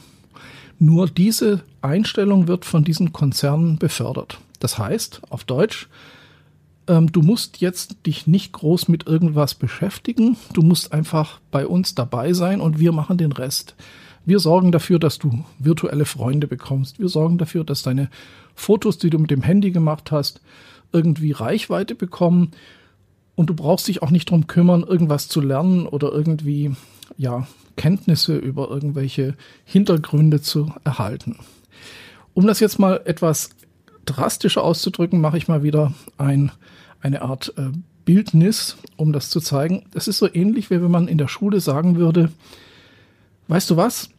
Nur 0.79 1.09
diese 1.09 1.63
Einstellung 1.83 2.49
wird 2.49 2.65
von 2.65 2.85
diesen 2.85 3.13
Konzernen 3.13 3.79
befördert. 3.79 4.39
Das 4.59 4.79
heißt, 4.79 5.23
auf 5.31 5.45
Deutsch, 5.45 5.89
ähm, 6.87 7.11
du 7.13 7.23
musst 7.23 7.61
jetzt 7.61 7.97
dich 8.07 8.27
nicht 8.27 8.53
groß 8.53 8.89
mit 8.89 9.07
irgendwas 9.07 9.55
beschäftigen. 9.55 10.37
Du 10.53 10.63
musst 10.63 10.93
einfach 10.93 11.41
bei 11.51 11.67
uns 11.67 11.95
dabei 11.95 12.33
sein 12.33 12.61
und 12.61 12.79
wir 12.79 12.93
machen 12.93 13.19
den 13.19 13.33
Rest. 13.33 13.75
Wir 14.27 14.39
sorgen 14.41 14.73
dafür, 14.73 14.99
dass 14.99 15.19
du 15.19 15.45
virtuelle 15.59 16.05
Freunde 16.07 16.47
bekommst. 16.47 16.99
Wir 16.99 17.09
sorgen 17.09 17.39
dafür, 17.39 17.65
dass 17.65 17.83
deine 17.83 18.09
Fotos, 18.55 18.99
die 18.99 19.11
du 19.11 19.19
mit 19.19 19.31
dem 19.31 19.43
Handy 19.43 19.71
gemacht 19.71 20.11
hast, 20.11 20.41
irgendwie 20.93 21.33
Reichweite 21.33 21.95
bekommen. 21.95 22.53
Und 23.35 23.51
du 23.51 23.55
brauchst 23.55 23.89
dich 23.89 24.03
auch 24.03 24.11
nicht 24.11 24.31
drum 24.31 24.47
kümmern, 24.47 24.83
irgendwas 24.83 25.29
zu 25.29 25.41
lernen 25.41 25.87
oder 25.87 26.13
irgendwie, 26.13 26.75
ja, 27.19 27.47
Kenntnisse 27.77 28.37
über 28.37 28.71
irgendwelche 28.71 29.35
Hintergründe 29.65 30.41
zu 30.41 30.73
erhalten. 30.85 31.37
Um 32.33 32.47
das 32.47 32.61
jetzt 32.61 32.79
mal 32.79 33.01
etwas 33.05 33.51
drastischer 34.07 34.63
auszudrücken, 34.63 35.21
mache 35.21 35.37
ich 35.37 35.49
mal 35.49 35.63
wieder 35.63 35.93
ein, 36.17 36.53
eine 37.05 37.23
Art 37.23 37.53
äh, 37.57 37.71
Bildnis, 38.05 38.77
um 38.97 39.13
das 39.13 39.31
zu 39.31 39.41
zeigen. 39.41 39.85
Es 39.95 40.09
ist 40.09 40.19
so 40.19 40.29
ähnlich, 40.33 40.71
wie 40.71 40.83
wenn 40.83 40.91
man 40.91 41.07
in 41.07 41.19
der 41.19 41.29
Schule 41.29 41.61
sagen 41.61 41.97
würde, 41.97 42.31
weißt 43.49 43.71
du 43.71 43.77
was? 43.77 44.11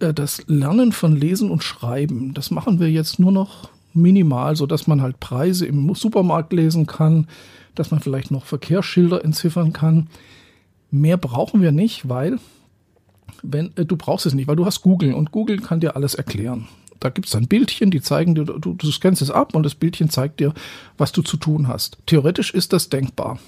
Äh, 0.00 0.14
das 0.14 0.44
Lernen 0.46 0.92
von 0.92 1.16
Lesen 1.16 1.50
und 1.50 1.64
Schreiben, 1.64 2.34
das 2.34 2.50
machen 2.50 2.78
wir 2.78 2.90
jetzt 2.90 3.18
nur 3.18 3.32
noch 3.32 3.70
minimal, 3.92 4.54
so 4.54 4.66
dass 4.66 4.86
man 4.86 5.02
halt 5.02 5.18
Preise 5.18 5.66
im 5.66 5.92
Supermarkt 5.94 6.52
lesen 6.52 6.86
kann, 6.86 7.26
dass 7.74 7.90
man 7.90 8.00
vielleicht 8.00 8.30
noch 8.30 8.44
Verkehrsschilder 8.44 9.24
entziffern 9.24 9.72
kann. 9.72 10.08
Mehr 10.90 11.16
brauchen 11.16 11.62
wir 11.62 11.72
nicht, 11.72 12.08
weil 12.08 12.38
wenn 13.42 13.74
äh, 13.76 13.86
du 13.86 13.96
brauchst 13.96 14.26
es 14.26 14.34
nicht, 14.34 14.46
weil 14.46 14.56
du 14.56 14.66
hast 14.66 14.82
Google 14.82 15.14
und 15.14 15.32
Google 15.32 15.58
kann 15.58 15.80
dir 15.80 15.96
alles 15.96 16.14
erklären. 16.14 16.68
Da 17.00 17.08
gibt 17.08 17.26
es 17.26 17.32
dann 17.32 17.48
Bildchen, 17.48 17.90
die 17.90 18.02
zeigen 18.02 18.34
dir, 18.34 18.44
du, 18.44 18.74
du 18.74 18.90
scannst 18.92 19.22
es 19.22 19.30
ab 19.30 19.54
und 19.54 19.62
das 19.64 19.74
Bildchen 19.74 20.10
zeigt 20.10 20.38
dir, 20.38 20.52
was 20.98 21.12
du 21.12 21.22
zu 21.22 21.38
tun 21.38 21.66
hast. 21.66 21.98
Theoretisch 22.06 22.52
ist 22.52 22.72
das 22.72 22.90
denkbar. 22.90 23.38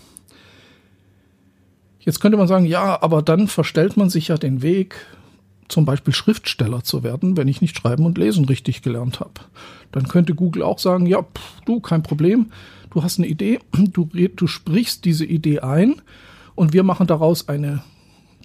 Jetzt 2.01 2.21
könnte 2.21 2.39
man 2.39 2.49
sagen, 2.49 2.65
ja, 2.65 3.01
aber 3.01 3.23
dann 3.23 3.47
verstellt 3.47 3.97
man 3.97 4.11
sich 4.11 4.29
ja 4.29 4.37
den 4.37 4.63
Weg, 4.63 4.97
zum 5.69 5.85
Beispiel 5.85 6.13
Schriftsteller 6.13 6.83
zu 6.83 7.03
werden, 7.03 7.37
wenn 7.37 7.49
ich 7.49 7.61
nicht 7.61 7.77
schreiben 7.77 8.05
und 8.05 8.19
lesen 8.19 8.45
richtig 8.47 8.83
gelernt 8.83 9.21
habe. 9.21 9.33
Dann 9.93 10.09
könnte 10.09 10.35
Google 10.35 10.63
auch 10.63 10.79
sagen, 10.79 11.07
ja, 11.07 11.23
pff, 11.23 11.61
du, 11.65 11.81
kein 11.81 12.03
Problem, 12.03 12.51
du 12.91 13.03
hast 13.03 13.19
eine 13.19 13.29
Idee, 13.29 13.61
du, 13.73 14.07
du 14.07 14.47
sprichst 14.47 15.05
diese 15.05 15.25
Idee 15.25 15.61
ein 15.61 16.03
und 16.55 16.73
wir 16.73 16.83
machen 16.83 17.07
daraus 17.07 17.49
eine 17.49 17.83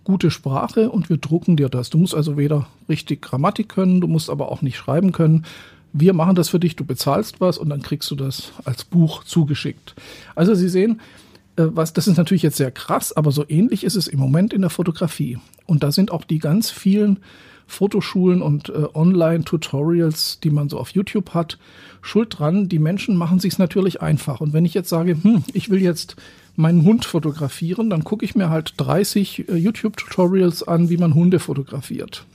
gute 0.08 0.32
Sprache 0.32 0.90
und 0.90 1.10
wir 1.10 1.18
drucken 1.18 1.58
dir 1.58 1.68
das. 1.68 1.90
Du 1.90 1.98
musst 1.98 2.16
also 2.16 2.38
weder 2.38 2.68
richtig 2.88 3.22
Grammatik 3.22 3.68
können, 3.68 4.00
du 4.00 4.08
musst 4.08 4.30
aber 4.30 4.50
auch 4.50 4.62
nicht 4.62 4.78
schreiben 4.78 5.12
können. 5.12 5.46
Wir 5.92 6.14
machen 6.14 6.36
das 6.36 6.48
für 6.48 6.62
dich, 6.62 6.78
du 6.78 6.86
bezahlst 6.86 7.42
was 7.42 7.58
und 7.58 7.68
dann 7.68 7.82
kriegst 7.82 8.10
du 8.10 8.16
das 8.16 8.54
als 8.64 8.86
Buch 8.86 9.26
zugeschickt. 9.26 9.96
Also 10.34 10.56
Sie 10.56 10.70
sehen, 10.70 11.02
äh, 11.58 11.66
was, 11.68 11.92
das 11.92 12.08
ist 12.08 12.16
natürlich 12.16 12.42
jetzt 12.42 12.56
sehr 12.56 12.72
krass, 12.72 13.12
aber 13.12 13.34
so 13.34 13.44
ähnlich 13.50 13.84
ist 13.84 13.96
es 13.96 14.08
im 14.08 14.18
Moment 14.18 14.54
in 14.54 14.62
der 14.62 14.70
Fotografie. 14.70 15.40
Und 15.66 15.84
da 15.84 15.92
sind 15.92 16.10
auch 16.10 16.24
die 16.24 16.40
ganz 16.40 16.70
vielen 16.70 17.20
Fotoschulen 17.66 18.42
und 18.42 18.70
äh, 18.70 18.86
Online-Tutorials, 18.94 20.40
die 20.40 20.52
man 20.52 20.70
so 20.70 20.80
auf 20.80 20.92
YouTube 20.92 21.34
hat, 21.34 21.60
schuld 22.02 22.40
dran. 22.40 22.70
Die 22.70 22.80
Menschen 22.80 23.18
machen 23.18 23.42
sich 23.42 23.58
natürlich 23.58 24.02
einfach. 24.02 24.40
Und 24.40 24.54
wenn 24.54 24.64
ich 24.64 24.74
jetzt 24.74 24.88
sage, 24.88 25.18
hm, 25.22 25.44
ich 25.52 25.70
will 25.70 25.82
jetzt 25.82 26.16
meinen 26.58 26.84
Hund 26.84 27.06
fotografieren, 27.06 27.90
dann 27.90 28.04
gucke 28.04 28.26
ich 28.26 28.36
mir 28.36 28.50
halt 28.50 28.74
30 28.78 29.48
äh, 29.48 29.56
YouTube-Tutorials 29.56 30.68
an, 30.68 30.90
wie 30.90 30.98
man 30.98 31.14
Hunde 31.14 31.40
fotografiert. 31.40 32.26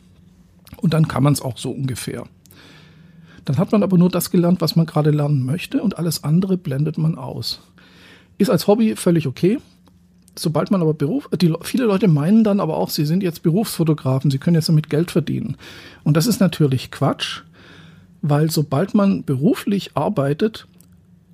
Und 0.76 0.94
dann 0.94 1.08
kann 1.08 1.24
man 1.24 1.32
es 1.32 1.42
auch 1.42 1.58
so 1.58 1.70
ungefähr. 1.70 2.24
Dann 3.44 3.58
hat 3.58 3.72
man 3.72 3.82
aber 3.82 3.98
nur 3.98 4.08
das 4.08 4.30
gelernt, 4.30 4.60
was 4.60 4.76
man 4.76 4.86
gerade 4.86 5.10
lernen 5.10 5.44
möchte 5.44 5.82
und 5.82 5.98
alles 5.98 6.22
andere 6.22 6.56
blendet 6.56 6.96
man 6.96 7.18
aus. 7.18 7.60
Ist 8.38 8.48
als 8.48 8.68
Hobby 8.68 8.94
völlig 8.94 9.26
okay. 9.26 9.58
Sobald 10.38 10.70
man 10.70 10.80
aber 10.80 10.94
Beruf, 10.94 11.28
die, 11.40 11.52
viele 11.62 11.84
Leute 11.84 12.08
meinen 12.08 12.44
dann 12.44 12.60
aber 12.60 12.78
auch, 12.78 12.88
sie 12.88 13.04
sind 13.04 13.22
jetzt 13.22 13.42
Berufsfotografen, 13.42 14.30
sie 14.30 14.38
können 14.38 14.54
jetzt 14.54 14.68
damit 14.68 14.88
Geld 14.88 15.10
verdienen. 15.10 15.56
Und 16.04 16.16
das 16.16 16.26
ist 16.26 16.40
natürlich 16.40 16.90
Quatsch, 16.90 17.42
weil 18.22 18.50
sobald 18.50 18.94
man 18.94 19.24
beruflich 19.24 19.90
arbeitet 19.94 20.68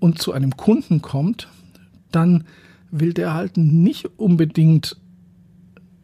und 0.00 0.20
zu 0.20 0.32
einem 0.32 0.56
Kunden 0.56 1.00
kommt, 1.02 1.48
dann 2.10 2.44
will 2.90 3.12
der 3.12 3.34
halt 3.34 3.56
nicht 3.56 4.08
unbedingt 4.18 4.96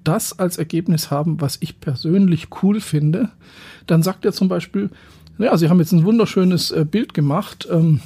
das 0.02 0.38
als 0.38 0.58
Ergebnis 0.58 1.10
haben, 1.10 1.40
was 1.40 1.56
ich 1.60 1.80
persönlich 1.80 2.48
cool 2.62 2.80
finde. 2.80 3.30
Dann 3.86 4.02
sagt 4.02 4.24
er 4.24 4.32
zum 4.32 4.48
Beispiel, 4.48 4.90
ja, 5.38 5.56
Sie 5.56 5.68
haben 5.68 5.80
jetzt 5.80 5.92
ein 5.92 6.04
wunderschönes 6.04 6.70
äh, 6.70 6.84
Bild 6.84 7.14
gemacht. 7.14 7.66
Ähm, 7.70 8.00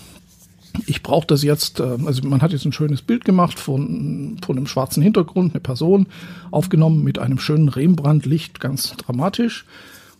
ich 0.86 1.02
brauche 1.02 1.26
das 1.26 1.42
jetzt, 1.42 1.80
äh, 1.80 1.98
also 2.04 2.26
man 2.26 2.40
hat 2.40 2.52
jetzt 2.52 2.64
ein 2.64 2.72
schönes 2.72 3.02
Bild 3.02 3.24
gemacht 3.24 3.58
von, 3.58 4.36
von 4.44 4.56
einem 4.56 4.66
schwarzen 4.66 5.02
Hintergrund, 5.02 5.52
eine 5.52 5.60
Person 5.60 6.06
aufgenommen 6.50 7.02
mit 7.02 7.18
einem 7.18 7.38
schönen 7.38 7.68
Rembrandt-Licht, 7.68 8.60
ganz 8.60 8.96
dramatisch. 8.96 9.66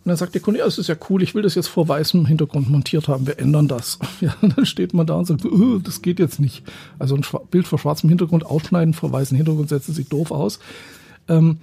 Und 0.03 0.09
dann 0.09 0.17
sagt 0.17 0.33
der 0.33 0.41
Kunde, 0.41 0.61
ja, 0.61 0.65
es 0.65 0.77
ist 0.77 0.87
ja 0.87 0.95
cool, 1.09 1.21
ich 1.21 1.35
will 1.35 1.43
das 1.43 1.55
jetzt 1.55 1.67
vor 1.67 1.87
weißem 1.87 2.25
Hintergrund 2.25 2.69
montiert 2.69 3.09
haben, 3.09 3.27
wir 3.27 3.37
ändern 3.37 3.67
das. 3.67 3.99
Ja, 4.21 4.35
dann 4.41 4.65
steht 4.65 4.93
man 4.93 5.07
da 5.07 5.15
und 5.15 5.25
sagt, 5.25 5.45
oh, 5.45 5.77
das 5.79 6.01
geht 6.01 6.19
jetzt 6.19 6.39
nicht. 6.39 6.63
Also 6.97 7.15
ein 7.15 7.23
Bild 7.51 7.67
vor 7.67 7.79
schwarzem 7.79 8.09
Hintergrund 8.09 8.45
ausschneiden, 8.45 8.93
vor 8.93 9.11
weißem 9.11 9.37
Hintergrund 9.37 9.69
setzen 9.69 9.93
sieht 9.93 10.11
doof 10.11 10.31
aus. 10.31 10.59
Ähm, 11.27 11.57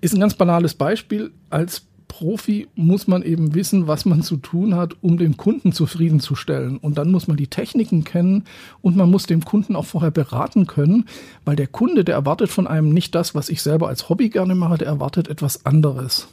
ist 0.00 0.14
ein 0.14 0.20
ganz 0.20 0.34
banales 0.34 0.74
Beispiel. 0.74 1.32
Als 1.50 1.82
Profi 2.08 2.66
muss 2.74 3.06
man 3.06 3.22
eben 3.22 3.54
wissen, 3.54 3.86
was 3.86 4.04
man 4.04 4.22
zu 4.22 4.38
tun 4.38 4.74
hat, 4.74 4.96
um 5.02 5.18
den 5.18 5.36
Kunden 5.36 5.72
zufriedenzustellen. 5.72 6.78
Und 6.78 6.98
dann 6.98 7.10
muss 7.10 7.28
man 7.28 7.36
die 7.36 7.46
Techniken 7.46 8.02
kennen 8.02 8.44
und 8.80 8.96
man 8.96 9.10
muss 9.10 9.26
dem 9.26 9.44
Kunden 9.44 9.76
auch 9.76 9.86
vorher 9.86 10.10
beraten 10.10 10.66
können, 10.66 11.04
weil 11.44 11.56
der 11.56 11.66
Kunde, 11.66 12.04
der 12.04 12.16
erwartet 12.16 12.50
von 12.50 12.66
einem 12.66 12.92
nicht 12.92 13.14
das, 13.14 13.34
was 13.34 13.48
ich 13.48 13.62
selber 13.62 13.88
als 13.88 14.08
Hobby 14.08 14.30
gerne 14.30 14.54
mache, 14.54 14.78
der 14.78 14.88
erwartet 14.88 15.28
etwas 15.28 15.64
anderes. 15.66 16.28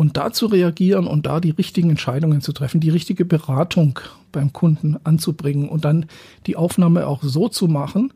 Und 0.00 0.16
da 0.16 0.32
zu 0.32 0.46
reagieren 0.46 1.06
und 1.06 1.26
da 1.26 1.40
die 1.40 1.50
richtigen 1.50 1.90
Entscheidungen 1.90 2.40
zu 2.40 2.54
treffen, 2.54 2.80
die 2.80 2.88
richtige 2.88 3.26
Beratung 3.26 4.00
beim 4.32 4.50
Kunden 4.50 4.96
anzubringen 5.04 5.68
und 5.68 5.84
dann 5.84 6.06
die 6.46 6.56
Aufnahme 6.56 7.06
auch 7.06 7.22
so 7.22 7.50
zu 7.50 7.68
machen, 7.68 8.10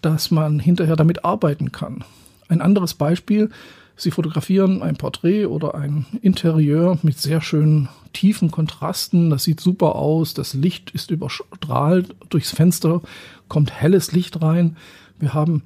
dass 0.00 0.30
man 0.30 0.58
hinterher 0.58 0.96
damit 0.96 1.26
arbeiten 1.26 1.70
kann. 1.70 2.02
Ein 2.48 2.62
anderes 2.62 2.94
Beispiel, 2.94 3.50
Sie 3.94 4.10
fotografieren 4.10 4.80
ein 4.80 4.96
Porträt 4.96 5.44
oder 5.44 5.74
ein 5.74 6.06
Interieur 6.22 6.96
mit 7.02 7.18
sehr 7.18 7.42
schönen 7.42 7.90
tiefen 8.14 8.50
Kontrasten. 8.50 9.28
Das 9.28 9.44
sieht 9.44 9.60
super 9.60 9.96
aus. 9.96 10.32
Das 10.32 10.54
Licht 10.54 10.92
ist 10.92 11.10
überstrahlt. 11.10 12.16
Durchs 12.30 12.52
Fenster 12.52 13.02
kommt 13.48 13.70
helles 13.70 14.12
Licht 14.12 14.40
rein. 14.40 14.78
Wir 15.18 15.34
haben 15.34 15.62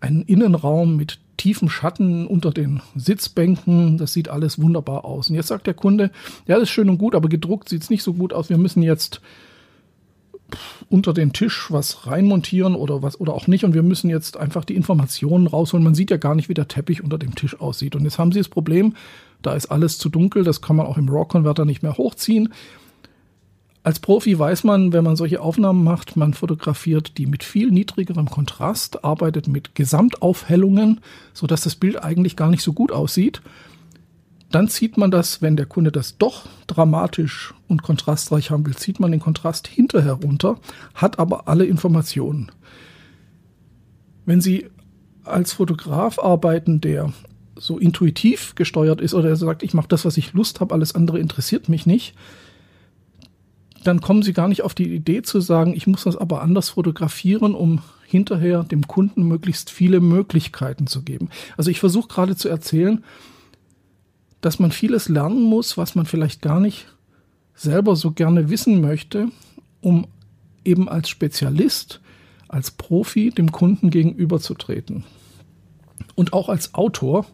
einen 0.00 0.22
Innenraum 0.22 0.96
mit 0.96 1.20
tiefen 1.36 1.68
Schatten 1.68 2.26
unter 2.26 2.50
den 2.50 2.82
Sitzbänken. 2.94 3.98
Das 3.98 4.12
sieht 4.12 4.28
alles 4.28 4.60
wunderbar 4.60 5.04
aus. 5.04 5.30
Und 5.30 5.36
jetzt 5.36 5.48
sagt 5.48 5.66
der 5.66 5.74
Kunde, 5.74 6.10
ja, 6.46 6.54
das 6.56 6.64
ist 6.64 6.70
schön 6.70 6.90
und 6.90 6.98
gut, 6.98 7.14
aber 7.14 7.28
gedruckt 7.28 7.68
sieht 7.68 7.82
es 7.82 7.90
nicht 7.90 8.02
so 8.02 8.14
gut 8.14 8.32
aus. 8.32 8.48
Wir 8.48 8.58
müssen 8.58 8.82
jetzt 8.82 9.20
unter 10.88 11.14
den 11.14 11.32
Tisch 11.32 11.70
was 11.70 12.06
reinmontieren 12.06 12.74
oder 12.74 13.02
was 13.02 13.18
oder 13.18 13.32
auch 13.32 13.46
nicht 13.46 13.64
und 13.64 13.74
wir 13.74 13.82
müssen 13.82 14.10
jetzt 14.10 14.36
einfach 14.36 14.64
die 14.64 14.74
Informationen 14.74 15.46
rausholen. 15.46 15.84
Man 15.84 15.94
sieht 15.94 16.10
ja 16.10 16.18
gar 16.18 16.34
nicht, 16.34 16.48
wie 16.48 16.54
der 16.54 16.68
Teppich 16.68 17.02
unter 17.02 17.18
dem 17.18 17.34
Tisch 17.34 17.58
aussieht. 17.60 17.96
Und 17.96 18.04
jetzt 18.04 18.18
haben 18.18 18.32
Sie 18.32 18.40
das 18.40 18.48
Problem, 18.48 18.94
da 19.40 19.54
ist 19.54 19.66
alles 19.66 19.98
zu 19.98 20.08
dunkel, 20.08 20.44
das 20.44 20.60
kann 20.60 20.76
man 20.76 20.86
auch 20.86 20.98
im 20.98 21.08
RAW-Converter 21.08 21.64
nicht 21.64 21.82
mehr 21.82 21.96
hochziehen. 21.96 22.52
Als 23.84 23.98
Profi 23.98 24.38
weiß 24.38 24.62
man, 24.62 24.92
wenn 24.92 25.02
man 25.02 25.16
solche 25.16 25.40
Aufnahmen 25.40 25.82
macht, 25.82 26.16
man 26.16 26.34
fotografiert 26.34 27.18
die 27.18 27.26
mit 27.26 27.42
viel 27.42 27.70
niedrigerem 27.72 28.30
Kontrast, 28.30 29.04
arbeitet 29.04 29.48
mit 29.48 29.74
Gesamtaufhellungen, 29.74 31.00
sodass 31.34 31.62
das 31.62 31.74
Bild 31.74 32.02
eigentlich 32.02 32.36
gar 32.36 32.50
nicht 32.50 32.62
so 32.62 32.72
gut 32.72 32.92
aussieht. 32.92 33.42
Dann 34.52 34.68
zieht 34.68 34.98
man 34.98 35.10
das, 35.10 35.42
wenn 35.42 35.56
der 35.56 35.66
Kunde 35.66 35.90
das 35.90 36.16
doch 36.16 36.46
dramatisch 36.68 37.54
und 37.66 37.82
kontrastreich 37.82 38.50
haben 38.50 38.66
will, 38.66 38.76
zieht 38.76 39.00
man 39.00 39.10
den 39.10 39.20
Kontrast 39.20 39.66
hinterher 39.66 40.12
runter, 40.12 40.58
hat 40.94 41.18
aber 41.18 41.48
alle 41.48 41.64
Informationen. 41.64 42.52
Wenn 44.26 44.40
Sie 44.40 44.66
als 45.24 45.54
Fotograf 45.54 46.20
arbeiten, 46.20 46.80
der 46.80 47.12
so 47.56 47.78
intuitiv 47.78 48.54
gesteuert 48.54 49.00
ist 49.00 49.14
oder 49.14 49.28
der 49.28 49.36
sagt, 49.36 49.62
ich 49.62 49.74
mache 49.74 49.88
das, 49.88 50.04
was 50.04 50.16
ich 50.16 50.34
Lust 50.34 50.60
habe, 50.60 50.74
alles 50.74 50.94
andere 50.94 51.18
interessiert 51.18 51.68
mich 51.68 51.86
nicht, 51.86 52.14
dann 53.84 54.00
kommen 54.00 54.22
sie 54.22 54.32
gar 54.32 54.48
nicht 54.48 54.62
auf 54.62 54.74
die 54.74 54.94
Idee 54.94 55.22
zu 55.22 55.40
sagen, 55.40 55.74
ich 55.74 55.86
muss 55.86 56.04
das 56.04 56.16
aber 56.16 56.42
anders 56.42 56.70
fotografieren, 56.70 57.54
um 57.54 57.80
hinterher 58.06 58.62
dem 58.64 58.86
Kunden 58.86 59.26
möglichst 59.26 59.70
viele 59.70 60.00
Möglichkeiten 60.00 60.86
zu 60.86 61.02
geben. 61.02 61.30
Also 61.56 61.70
ich 61.70 61.80
versuche 61.80 62.08
gerade 62.08 62.36
zu 62.36 62.48
erzählen, 62.48 63.02
dass 64.40 64.58
man 64.58 64.72
vieles 64.72 65.08
lernen 65.08 65.42
muss, 65.42 65.76
was 65.76 65.94
man 65.94 66.04
vielleicht 66.04 66.42
gar 66.42 66.60
nicht 66.60 66.86
selber 67.54 67.96
so 67.96 68.10
gerne 68.10 68.50
wissen 68.50 68.80
möchte, 68.80 69.28
um 69.80 70.06
eben 70.64 70.88
als 70.88 71.08
Spezialist, 71.08 72.00
als 72.48 72.70
Profi 72.70 73.30
dem 73.30 73.52
Kunden 73.52 73.90
gegenüberzutreten. 73.90 75.04
Und 76.14 76.32
auch 76.32 76.48
als 76.48 76.74
Autor 76.74 77.26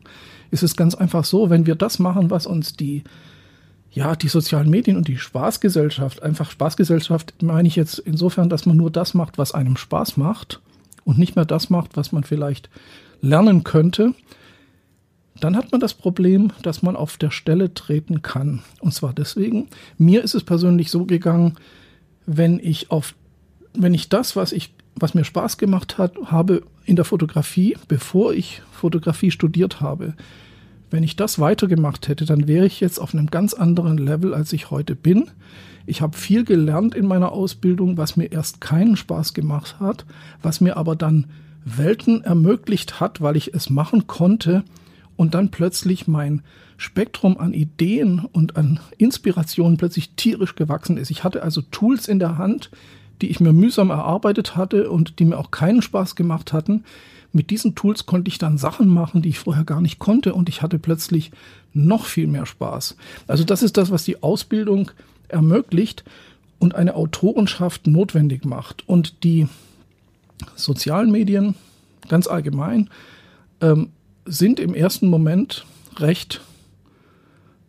ist 0.50 0.62
es 0.62 0.76
ganz 0.76 0.95
einfach 0.95 1.25
so, 1.25 1.50
wenn 1.50 1.67
wir 1.67 1.75
das 1.75 1.99
machen, 1.99 2.31
was 2.31 2.47
uns 2.47 2.75
die 2.75 3.05
ja, 3.99 4.14
die 4.14 4.28
sozialen 4.28 4.71
Medien 4.71 4.97
und 4.97 5.09
die 5.09 5.19
Spaßgesellschaft, 5.19 6.23
einfach 6.23 6.52
Spaßgesellschaft 6.52 7.43
meine 7.43 7.67
ich 7.67 7.75
jetzt 7.75 7.99
insofern, 7.99 8.49
dass 8.49 8.64
man 8.64 8.76
nur 8.76 8.93
das 8.93 9.12
macht, 9.12 9.38
was 9.38 9.50
einem 9.50 9.76
Spaß 9.76 10.17
macht 10.17 10.61
und 11.02 11.19
nicht 11.19 11.35
mehr 11.35 11.45
das 11.45 11.69
macht, 11.69 11.97
was 11.97 12.12
man 12.12 12.23
vielleicht 12.23 12.71
lernen 13.21 13.64
könnte, 13.64 14.14
dann 15.40 15.57
hat 15.57 15.73
man 15.73 15.81
das 15.81 15.95
Problem, 15.95 16.52
dass 16.62 16.81
man 16.81 16.95
auf 16.95 17.17
der 17.17 17.33
Stelle 17.33 17.75
treten 17.75 18.23
kann. 18.23 18.62
Und 18.78 18.95
zwar 18.95 19.12
deswegen, 19.12 19.67
mir 19.97 20.23
ist 20.23 20.37
es 20.37 20.45
persönlich 20.45 20.93
so 20.93 21.05
gegangen, 21.05 21.57
wenn 22.25 22.61
ich 22.61 22.93
auf, 22.93 23.17
wenn 23.75 23.95
ich 23.95 24.09
das, 24.09 24.37
was 24.37 24.52
ich 24.52 24.73
was 24.95 25.14
mir 25.14 25.25
Spaß 25.25 25.59
gemacht 25.59 25.99
hat, 25.99 26.17
habe 26.26 26.62
in 26.85 26.97
der 26.97 27.05
Fotografie, 27.05 27.76
bevor 27.87 28.33
ich 28.33 28.62
Fotografie 28.73 29.31
studiert 29.31 29.81
habe, 29.81 30.14
wenn 30.90 31.02
ich 31.02 31.16
das 31.16 31.38
weitergemacht 31.38 32.09
hätte, 32.09 32.25
dann 32.25 32.49
wäre 32.49 32.66
ich 32.66 32.80
jetzt 32.80 32.99
auf 32.99 33.14
einem 33.14 33.28
ganz 33.28 33.54
anderen 33.54 33.99
Level, 33.99 34.35
als 34.35 34.52
ich 34.52 34.71
heute 34.71 34.95
bin. 34.95 35.30
Ich 35.87 36.02
habe 36.02 36.16
viel 36.16 36.45
gelernt 36.45 36.95
in 36.95 37.07
meiner 37.07 37.33
Ausbildung, 37.33 37.97
was 37.97 38.16
mir 38.16 38.30
erst 38.30 38.61
keinen 38.61 38.97
Spaß 38.97 39.35
gemacht 39.35 39.80
hat, 39.80 40.04
was 40.42 40.61
mir 40.61 40.76
aber 40.76 40.97
dann 40.97 41.26
Welten 41.64 42.23
ermöglicht 42.23 43.00
hat, 43.00 43.21
weil 43.21 43.37
ich 43.37 43.54
es 43.54 43.71
machen 43.71 44.07
konnte 44.07 44.64
und 45.16 45.35
dann 45.35 45.50
plötzlich 45.50 46.07
mein 46.07 46.42
Spektrum 46.76 47.38
an 47.38 47.52
Ideen 47.52 48.21
und 48.21 48.57
an 48.57 48.80
Inspirationen 48.99 49.76
plötzlich 49.76 50.11
tierisch 50.14 50.54
gewachsen 50.54 50.97
ist. 50.97 51.11
Ich 51.11 51.25
hatte 51.25 51.42
also 51.42 51.61
Tools 51.61 52.07
in 52.07 52.18
der 52.18 52.38
Hand, 52.38 52.71
die 53.21 53.29
ich 53.29 53.41
mir 53.41 53.53
mühsam 53.53 53.91
erarbeitet 53.91 54.57
hatte 54.57 54.91
und 54.91 55.19
die 55.19 55.25
mir 55.25 55.39
auch 55.39 55.51
keinen 55.51 55.83
Spaß 55.83 56.17
gemacht 56.17 56.53
hatten. 56.53 56.85
Mit 57.33 57.51
diesen 57.51 57.75
Tools 57.75 58.07
konnte 58.07 58.29
ich 58.29 58.39
dann 58.39 58.59
Sachen 58.59 58.89
machen, 58.89 59.23
die 59.23 59.29
ich 59.29 59.39
vorher 59.39 59.65
gar 59.65 59.81
nicht 59.81 59.99
konnte 59.99 60.35
und 60.35 60.49
ich 60.49 60.63
hatte 60.63 60.79
plötzlich 60.79 61.31
noch 61.75 62.07
viel 62.07 62.27
mehr 62.27 62.47
Spaß. 62.47 62.97
Also 63.27 63.45
das 63.45 63.63
ist 63.63 63.77
das, 63.77 63.91
was 63.91 64.05
die 64.05 64.23
Ausbildung 64.23 64.91
ermöglicht 65.29 66.05
und 66.59 66.75
eine 66.75 66.95
Autorenschaft 66.95 67.87
notwendig 67.87 68.45
macht. 68.45 68.89
Und 68.89 69.25
die 69.25 69.47
sozialen 70.55 71.11
Medien 71.11 71.55
ganz 72.09 72.27
allgemein 72.27 72.89
ähm, 73.61 73.91
sind 74.25 74.61
im 74.61 74.75
ersten 74.75 75.09
Moment 75.09 75.67
recht 75.99 76.41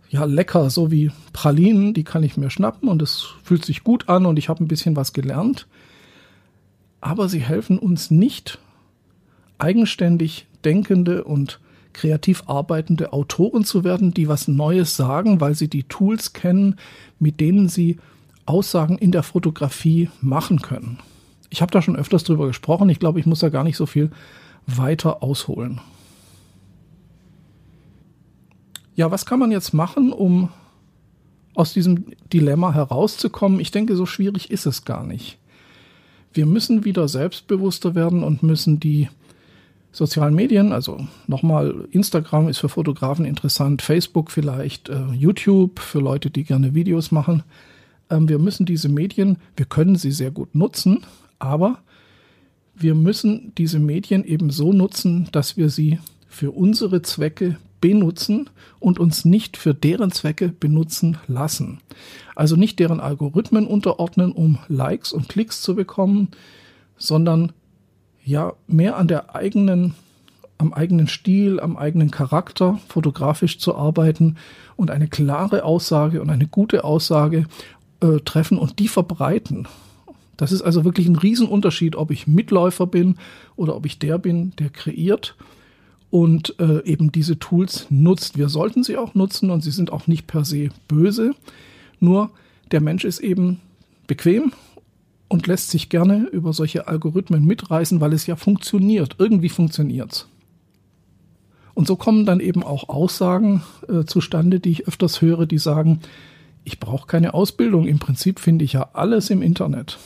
ja 0.09 0.25
lecker, 0.25 0.69
so 0.69 0.91
wie 0.91 1.11
Pralinen, 1.33 1.93
die 1.93 2.03
kann 2.03 2.23
ich 2.23 2.37
mir 2.37 2.49
schnappen 2.49 2.89
und 2.89 3.01
es 3.01 3.27
fühlt 3.43 3.63
sich 3.63 3.83
gut 3.83 4.09
an 4.09 4.25
und 4.25 4.37
ich 4.37 4.49
habe 4.49 4.63
ein 4.63 4.67
bisschen 4.67 4.95
was 4.95 5.13
gelernt. 5.13 5.67
Aber 7.01 7.29
sie 7.29 7.39
helfen 7.39 7.79
uns 7.79 8.11
nicht, 8.11 8.59
eigenständig 9.57 10.47
denkende 10.65 11.23
und 11.23 11.59
kreativ 11.93 12.43
arbeitende 12.47 13.13
Autoren 13.13 13.63
zu 13.63 13.83
werden, 13.83 14.13
die 14.13 14.27
was 14.27 14.47
Neues 14.47 14.95
sagen, 14.95 15.41
weil 15.41 15.55
sie 15.55 15.67
die 15.67 15.83
Tools 15.83 16.33
kennen, 16.33 16.75
mit 17.19 17.39
denen 17.39 17.69
sie 17.69 17.97
Aussagen 18.45 18.97
in 18.97 19.11
der 19.11 19.23
Fotografie 19.23 20.09
machen 20.21 20.61
können. 20.61 20.99
Ich 21.49 21.61
habe 21.61 21.71
da 21.71 21.81
schon 21.81 21.95
öfters 21.95 22.23
drüber 22.23 22.47
gesprochen. 22.47 22.89
Ich 22.89 22.99
glaube, 22.99 23.19
ich 23.19 23.25
muss 23.25 23.39
da 23.39 23.49
gar 23.49 23.63
nicht 23.63 23.77
so 23.77 23.85
viel 23.85 24.11
weiter 24.65 25.23
ausholen. 25.23 25.81
Ja, 28.99 29.11
was 29.11 29.25
kann 29.25 29.39
man 29.39 29.49
jetzt 29.49 29.73
machen, 29.73 30.11
um 30.11 30.49
aus 31.55 31.71
diesem 31.71 32.03
Dilemma 32.33 32.73
herauszukommen? 32.73 33.61
Ich 33.61 33.71
denke, 33.71 33.95
so 33.95 34.05
schwierig 34.05 34.51
ist 34.51 34.65
es 34.65 34.83
gar 34.83 35.05
nicht. 35.05 35.37
Wir 36.33 36.45
müssen 36.45 36.83
wieder 36.83 37.07
selbstbewusster 37.07 37.95
werden 37.95 38.23
und 38.25 38.43
müssen 38.43 38.81
die 38.81 39.07
sozialen 39.93 40.35
Medien, 40.35 40.73
also 40.73 41.07
nochmal, 41.27 41.87
Instagram 41.91 42.49
ist 42.49 42.57
für 42.57 42.67
Fotografen 42.67 43.23
interessant, 43.23 43.81
Facebook 43.81 44.31
vielleicht, 44.31 44.89
äh, 44.89 45.13
YouTube 45.13 45.79
für 45.79 45.99
Leute, 45.99 46.29
die 46.29 46.43
gerne 46.43 46.75
Videos 46.75 47.09
machen. 47.13 47.43
Ähm, 48.09 48.27
wir 48.27 48.37
müssen 48.37 48.65
diese 48.65 48.89
Medien, 48.89 49.37
wir 49.55 49.65
können 49.65 49.95
sie 49.95 50.11
sehr 50.11 50.31
gut 50.31 50.53
nutzen, 50.55 51.05
aber 51.39 51.77
wir 52.75 52.95
müssen 52.95 53.53
diese 53.57 53.79
Medien 53.79 54.25
eben 54.25 54.49
so 54.49 54.73
nutzen, 54.73 55.29
dass 55.31 55.55
wir 55.55 55.69
sie 55.69 55.99
für 56.27 56.51
unsere 56.51 57.01
Zwecke 57.01 57.55
benutzen 57.81 58.49
und 58.79 58.99
uns 58.99 59.25
nicht 59.25 59.57
für 59.57 59.73
deren 59.73 60.11
Zwecke 60.11 60.49
benutzen 60.49 61.17
lassen. 61.27 61.79
Also 62.35 62.55
nicht 62.55 62.79
deren 62.79 62.99
Algorithmen 62.99 63.67
unterordnen, 63.67 64.31
um 64.31 64.59
Likes 64.67 65.13
und 65.13 65.29
Klicks 65.29 65.61
zu 65.61 65.75
bekommen, 65.75 66.29
sondern 66.97 67.51
ja 68.23 68.53
mehr 68.67 68.97
an 68.97 69.07
der 69.07 69.35
eigenen 69.35 69.95
am 70.59 70.73
eigenen 70.73 71.07
Stil, 71.07 71.61
am 71.61 71.77
eigenen 71.77 72.11
Charakter 72.11 72.79
fotografisch 72.89 73.59
zu 73.59 73.75
arbeiten 73.75 74.35
und 74.75 74.91
eine 74.91 75.07
klare 75.07 75.63
Aussage 75.63 76.21
und 76.21 76.29
eine 76.29 76.47
gute 76.47 76.83
Aussage 76.83 77.45
äh, 78.01 78.19
treffen 78.25 78.57
und 78.57 78.77
die 78.77 78.89
verbreiten. 78.89 79.69
Das 80.35 80.51
ist 80.51 80.61
also 80.61 80.83
wirklich 80.83 81.07
ein 81.07 81.15
Riesenunterschied, 81.15 81.95
ob 81.95 82.11
ich 82.11 82.27
Mitläufer 82.27 82.87
bin 82.87 83.15
oder 83.55 83.75
ob 83.75 83.85
ich 83.85 83.99
der 83.99 84.17
bin, 84.17 84.51
der 84.59 84.69
kreiert 84.69 85.35
und 86.11 86.55
äh, 86.59 86.83
eben 86.85 87.11
diese 87.11 87.37
Tools 87.39 87.87
nutzt. 87.89 88.37
Wir 88.37 88.49
sollten 88.49 88.83
sie 88.83 88.97
auch 88.97 89.13
nutzen 89.15 89.51
und 89.51 89.61
sie 89.61 89.71
sind 89.71 89.91
auch 89.91 90.07
nicht 90.07 90.27
per 90.27 90.43
se 90.43 90.69
böse. 90.87 91.33
Nur 91.99 92.31
der 92.71 92.81
Mensch 92.81 93.05
ist 93.05 93.19
eben 93.19 93.59
bequem 94.07 94.53
und 95.27 95.45
lässt 95.47 95.69
sich 95.69 95.89
gerne 95.89 96.27
über 96.31 96.53
solche 96.53 96.87
Algorithmen 96.87 97.45
mitreißen, 97.45 98.01
weil 98.01 98.13
es 98.13 98.25
ja 98.25 98.35
funktioniert. 98.35 99.15
Irgendwie 99.19 99.49
funktioniert's. 99.49 100.27
Und 101.75 101.87
so 101.87 101.95
kommen 101.95 102.25
dann 102.25 102.39
eben 102.39 102.63
auch 102.63 102.89
Aussagen 102.89 103.63
äh, 103.87 104.03
zustande, 104.03 104.59
die 104.59 104.71
ich 104.71 104.87
öfters 104.87 105.21
höre, 105.21 105.45
die 105.45 105.59
sagen, 105.59 106.01
ich 106.63 106.79
brauche 106.79 107.07
keine 107.07 107.33
Ausbildung. 107.33 107.87
Im 107.87 107.99
Prinzip 107.99 108.39
finde 108.39 108.65
ich 108.65 108.73
ja 108.73 108.89
alles 108.93 109.29
im 109.29 109.41
Internet. 109.41 109.97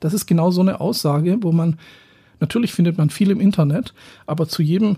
Das 0.00 0.14
ist 0.14 0.26
genau 0.26 0.50
so 0.50 0.62
eine 0.62 0.80
Aussage, 0.80 1.38
wo 1.42 1.52
man 1.52 1.78
natürlich 2.40 2.72
findet 2.72 2.98
man 2.98 3.10
viel 3.10 3.30
im 3.30 3.40
Internet, 3.40 3.94
aber 4.26 4.48
zu 4.48 4.62
jedem 4.62 4.96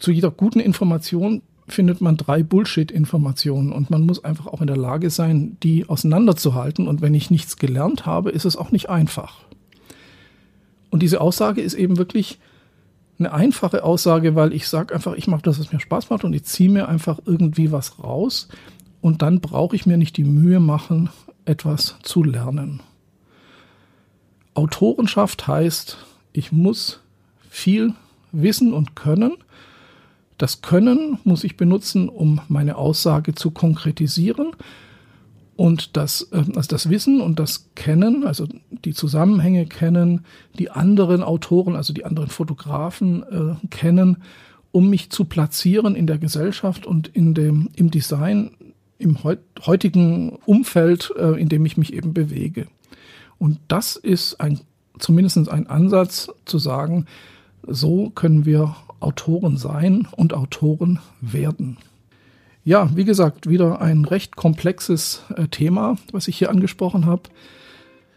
zu 0.00 0.10
jeder 0.10 0.30
guten 0.30 0.60
Information 0.60 1.42
findet 1.68 2.00
man 2.00 2.16
drei 2.16 2.42
Bullshit-Informationen 2.42 3.72
und 3.72 3.90
man 3.90 4.02
muss 4.02 4.24
einfach 4.24 4.46
auch 4.46 4.60
in 4.60 4.66
der 4.68 4.76
Lage 4.76 5.10
sein, 5.10 5.56
die 5.62 5.88
auseinanderzuhalten. 5.88 6.86
Und 6.86 7.00
wenn 7.00 7.14
ich 7.14 7.30
nichts 7.30 7.56
gelernt 7.56 8.06
habe, 8.06 8.30
ist 8.30 8.44
es 8.44 8.56
auch 8.56 8.70
nicht 8.70 8.88
einfach. 8.88 9.40
Und 10.90 11.02
diese 11.02 11.20
Aussage 11.20 11.60
ist 11.60 11.74
eben 11.74 11.98
wirklich 11.98 12.38
eine 13.18 13.32
einfache 13.32 13.82
Aussage, 13.82 14.34
weil 14.34 14.52
ich 14.52 14.68
sage 14.68 14.94
einfach, 14.94 15.14
ich 15.14 15.26
mache 15.26 15.42
das, 15.42 15.58
was 15.58 15.72
mir 15.72 15.80
Spaß 15.80 16.10
macht 16.10 16.24
und 16.24 16.34
ich 16.34 16.44
ziehe 16.44 16.70
mir 16.70 16.88
einfach 16.88 17.18
irgendwie 17.24 17.72
was 17.72 18.02
raus 18.02 18.48
und 19.00 19.22
dann 19.22 19.40
brauche 19.40 19.74
ich 19.74 19.86
mir 19.86 19.96
nicht 19.96 20.16
die 20.16 20.24
Mühe 20.24 20.60
machen, 20.60 21.10
etwas 21.44 21.96
zu 22.02 22.22
lernen. 22.22 22.80
Autorenschaft 24.54 25.46
heißt, 25.46 25.98
ich 26.32 26.52
muss 26.52 27.00
viel 27.50 27.94
wissen 28.32 28.72
und 28.72 28.96
können 28.96 29.32
das 30.38 30.60
Können 30.60 31.18
muss 31.24 31.44
ich 31.44 31.56
benutzen, 31.56 32.08
um 32.08 32.40
meine 32.48 32.76
Aussage 32.76 33.34
zu 33.34 33.50
konkretisieren. 33.50 34.52
Und 35.56 35.96
das, 35.96 36.28
ähm, 36.32 36.52
also 36.54 36.68
das 36.68 36.90
Wissen 36.90 37.20
und 37.20 37.38
das 37.38 37.70
Kennen, 37.74 38.24
also 38.24 38.46
die 38.70 38.92
Zusammenhänge 38.92 39.66
kennen, 39.66 40.26
die 40.58 40.70
anderen 40.70 41.22
Autoren, 41.22 41.74
also 41.74 41.94
die 41.94 42.04
anderen 42.04 42.28
Fotografen 42.28 43.22
äh, 43.22 43.66
kennen, 43.70 44.18
um 44.72 44.90
mich 44.90 45.08
zu 45.08 45.24
platzieren 45.24 45.94
in 45.94 46.06
der 46.06 46.18
Gesellschaft 46.18 46.84
und 46.84 47.08
in 47.08 47.32
dem, 47.32 47.70
im 47.74 47.90
Design, 47.90 48.50
im 48.98 49.16
heutigen 49.24 50.38
Umfeld, 50.44 51.12
äh, 51.16 51.40
in 51.40 51.48
dem 51.48 51.64
ich 51.64 51.78
mich 51.78 51.94
eben 51.94 52.12
bewege. 52.12 52.66
Und 53.38 53.58
das 53.68 53.96
ist 53.96 54.38
ein, 54.40 54.60
zumindest 54.98 55.48
ein 55.48 55.66
Ansatz 55.66 56.28
zu 56.44 56.58
sagen, 56.58 57.06
so 57.66 58.10
können 58.10 58.44
wir 58.44 58.76
Autoren 59.00 59.56
sein 59.56 60.08
und 60.16 60.34
Autoren 60.34 61.00
werden. 61.20 61.76
Ja, 62.64 62.90
wie 62.96 63.04
gesagt, 63.04 63.48
wieder 63.48 63.80
ein 63.80 64.04
recht 64.04 64.34
komplexes 64.34 65.22
äh, 65.36 65.46
Thema, 65.46 65.96
was 66.10 66.26
ich 66.26 66.36
hier 66.36 66.50
angesprochen 66.50 67.06
habe. 67.06 67.22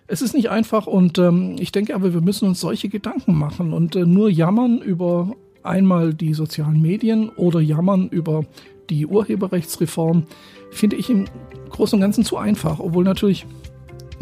Es 0.08 0.24
ist 0.24 0.34
nicht 0.34 0.50
einfach 0.50 0.88
und 0.88 1.20
ähm, 1.20 1.56
ich 1.60 1.72
denke 1.72 1.94
aber, 1.94 2.14
wir 2.14 2.22
müssen 2.22 2.48
uns 2.48 2.60
solche 2.60 2.90
Gedanken 2.90 3.36
machen 3.36 3.74
und 3.74 3.96
äh, 3.96 4.06
nur 4.06 4.30
jammern 4.30 4.80
über 4.80 5.36
einmal 5.62 6.16
die 6.16 6.34
sozialen 6.34 6.82
Medien 6.82 7.30
oder 7.30 7.60
jammern 7.60 8.10
über 8.10 8.46
die 8.90 9.06
Urheberrechtsreform, 9.06 10.24
finde 10.72 10.96
ich 10.96 11.10
im 11.12 11.26
Großen 11.70 11.98
und 11.98 12.02
Ganzen 12.02 12.26
zu 12.26 12.38
einfach, 12.38 12.80
obwohl 12.80 13.04
natürlich 13.04 13.46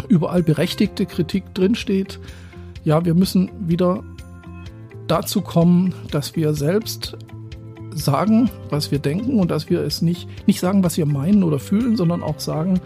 überall 0.09 0.43
berechtigte 0.43 1.05
Kritik 1.05 1.53
drinsteht. 1.53 2.19
Ja, 2.83 3.05
wir 3.05 3.13
müssen 3.13 3.49
wieder 3.59 4.03
dazu 5.07 5.41
kommen, 5.41 5.93
dass 6.11 6.35
wir 6.35 6.53
selbst 6.53 7.17
sagen, 7.91 8.49
was 8.69 8.91
wir 8.91 8.99
denken 8.99 9.39
und 9.39 9.49
dass 9.49 9.69
wir 9.69 9.81
es 9.81 10.01
nicht, 10.01 10.27
nicht 10.47 10.59
sagen, 10.59 10.83
was 10.83 10.97
wir 10.97 11.05
meinen 11.05 11.43
oder 11.43 11.59
fühlen, 11.59 11.97
sondern 11.97 12.23
auch 12.23 12.39
sagen, 12.39 12.79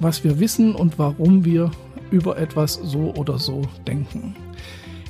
was 0.00 0.24
wir 0.24 0.40
wissen 0.40 0.74
und 0.74 0.98
warum 0.98 1.44
wir 1.44 1.70
über 2.10 2.38
etwas 2.38 2.80
so 2.82 3.12
oder 3.16 3.38
so 3.38 3.62
denken. 3.86 4.34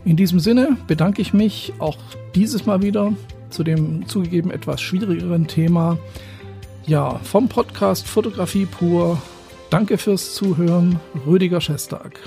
In 0.05 0.17
diesem 0.17 0.41
Sinne 0.41 0.77
bedanke 0.87 1.21
ich 1.21 1.33
mich 1.33 1.73
auch 1.79 1.99
dieses 2.35 2.67
Mal 2.67 2.83
wieder 2.83 3.13
zu 3.51 3.65
dem 3.65 4.07
zugegeben 4.07 4.51
etwas 4.51 4.81
schwierigeren 4.81 5.47
Thema. 5.47 5.99
Ja, 6.87 7.19
vom 7.25 7.49
Podcast 7.49 8.07
Fotografie 8.07 8.67
pur. 8.67 9.21
Danke 9.71 9.99
fürs 9.99 10.35
Zuhören, 10.35 11.01
Rüdiger 11.27 11.61
Schestag. 11.61 12.21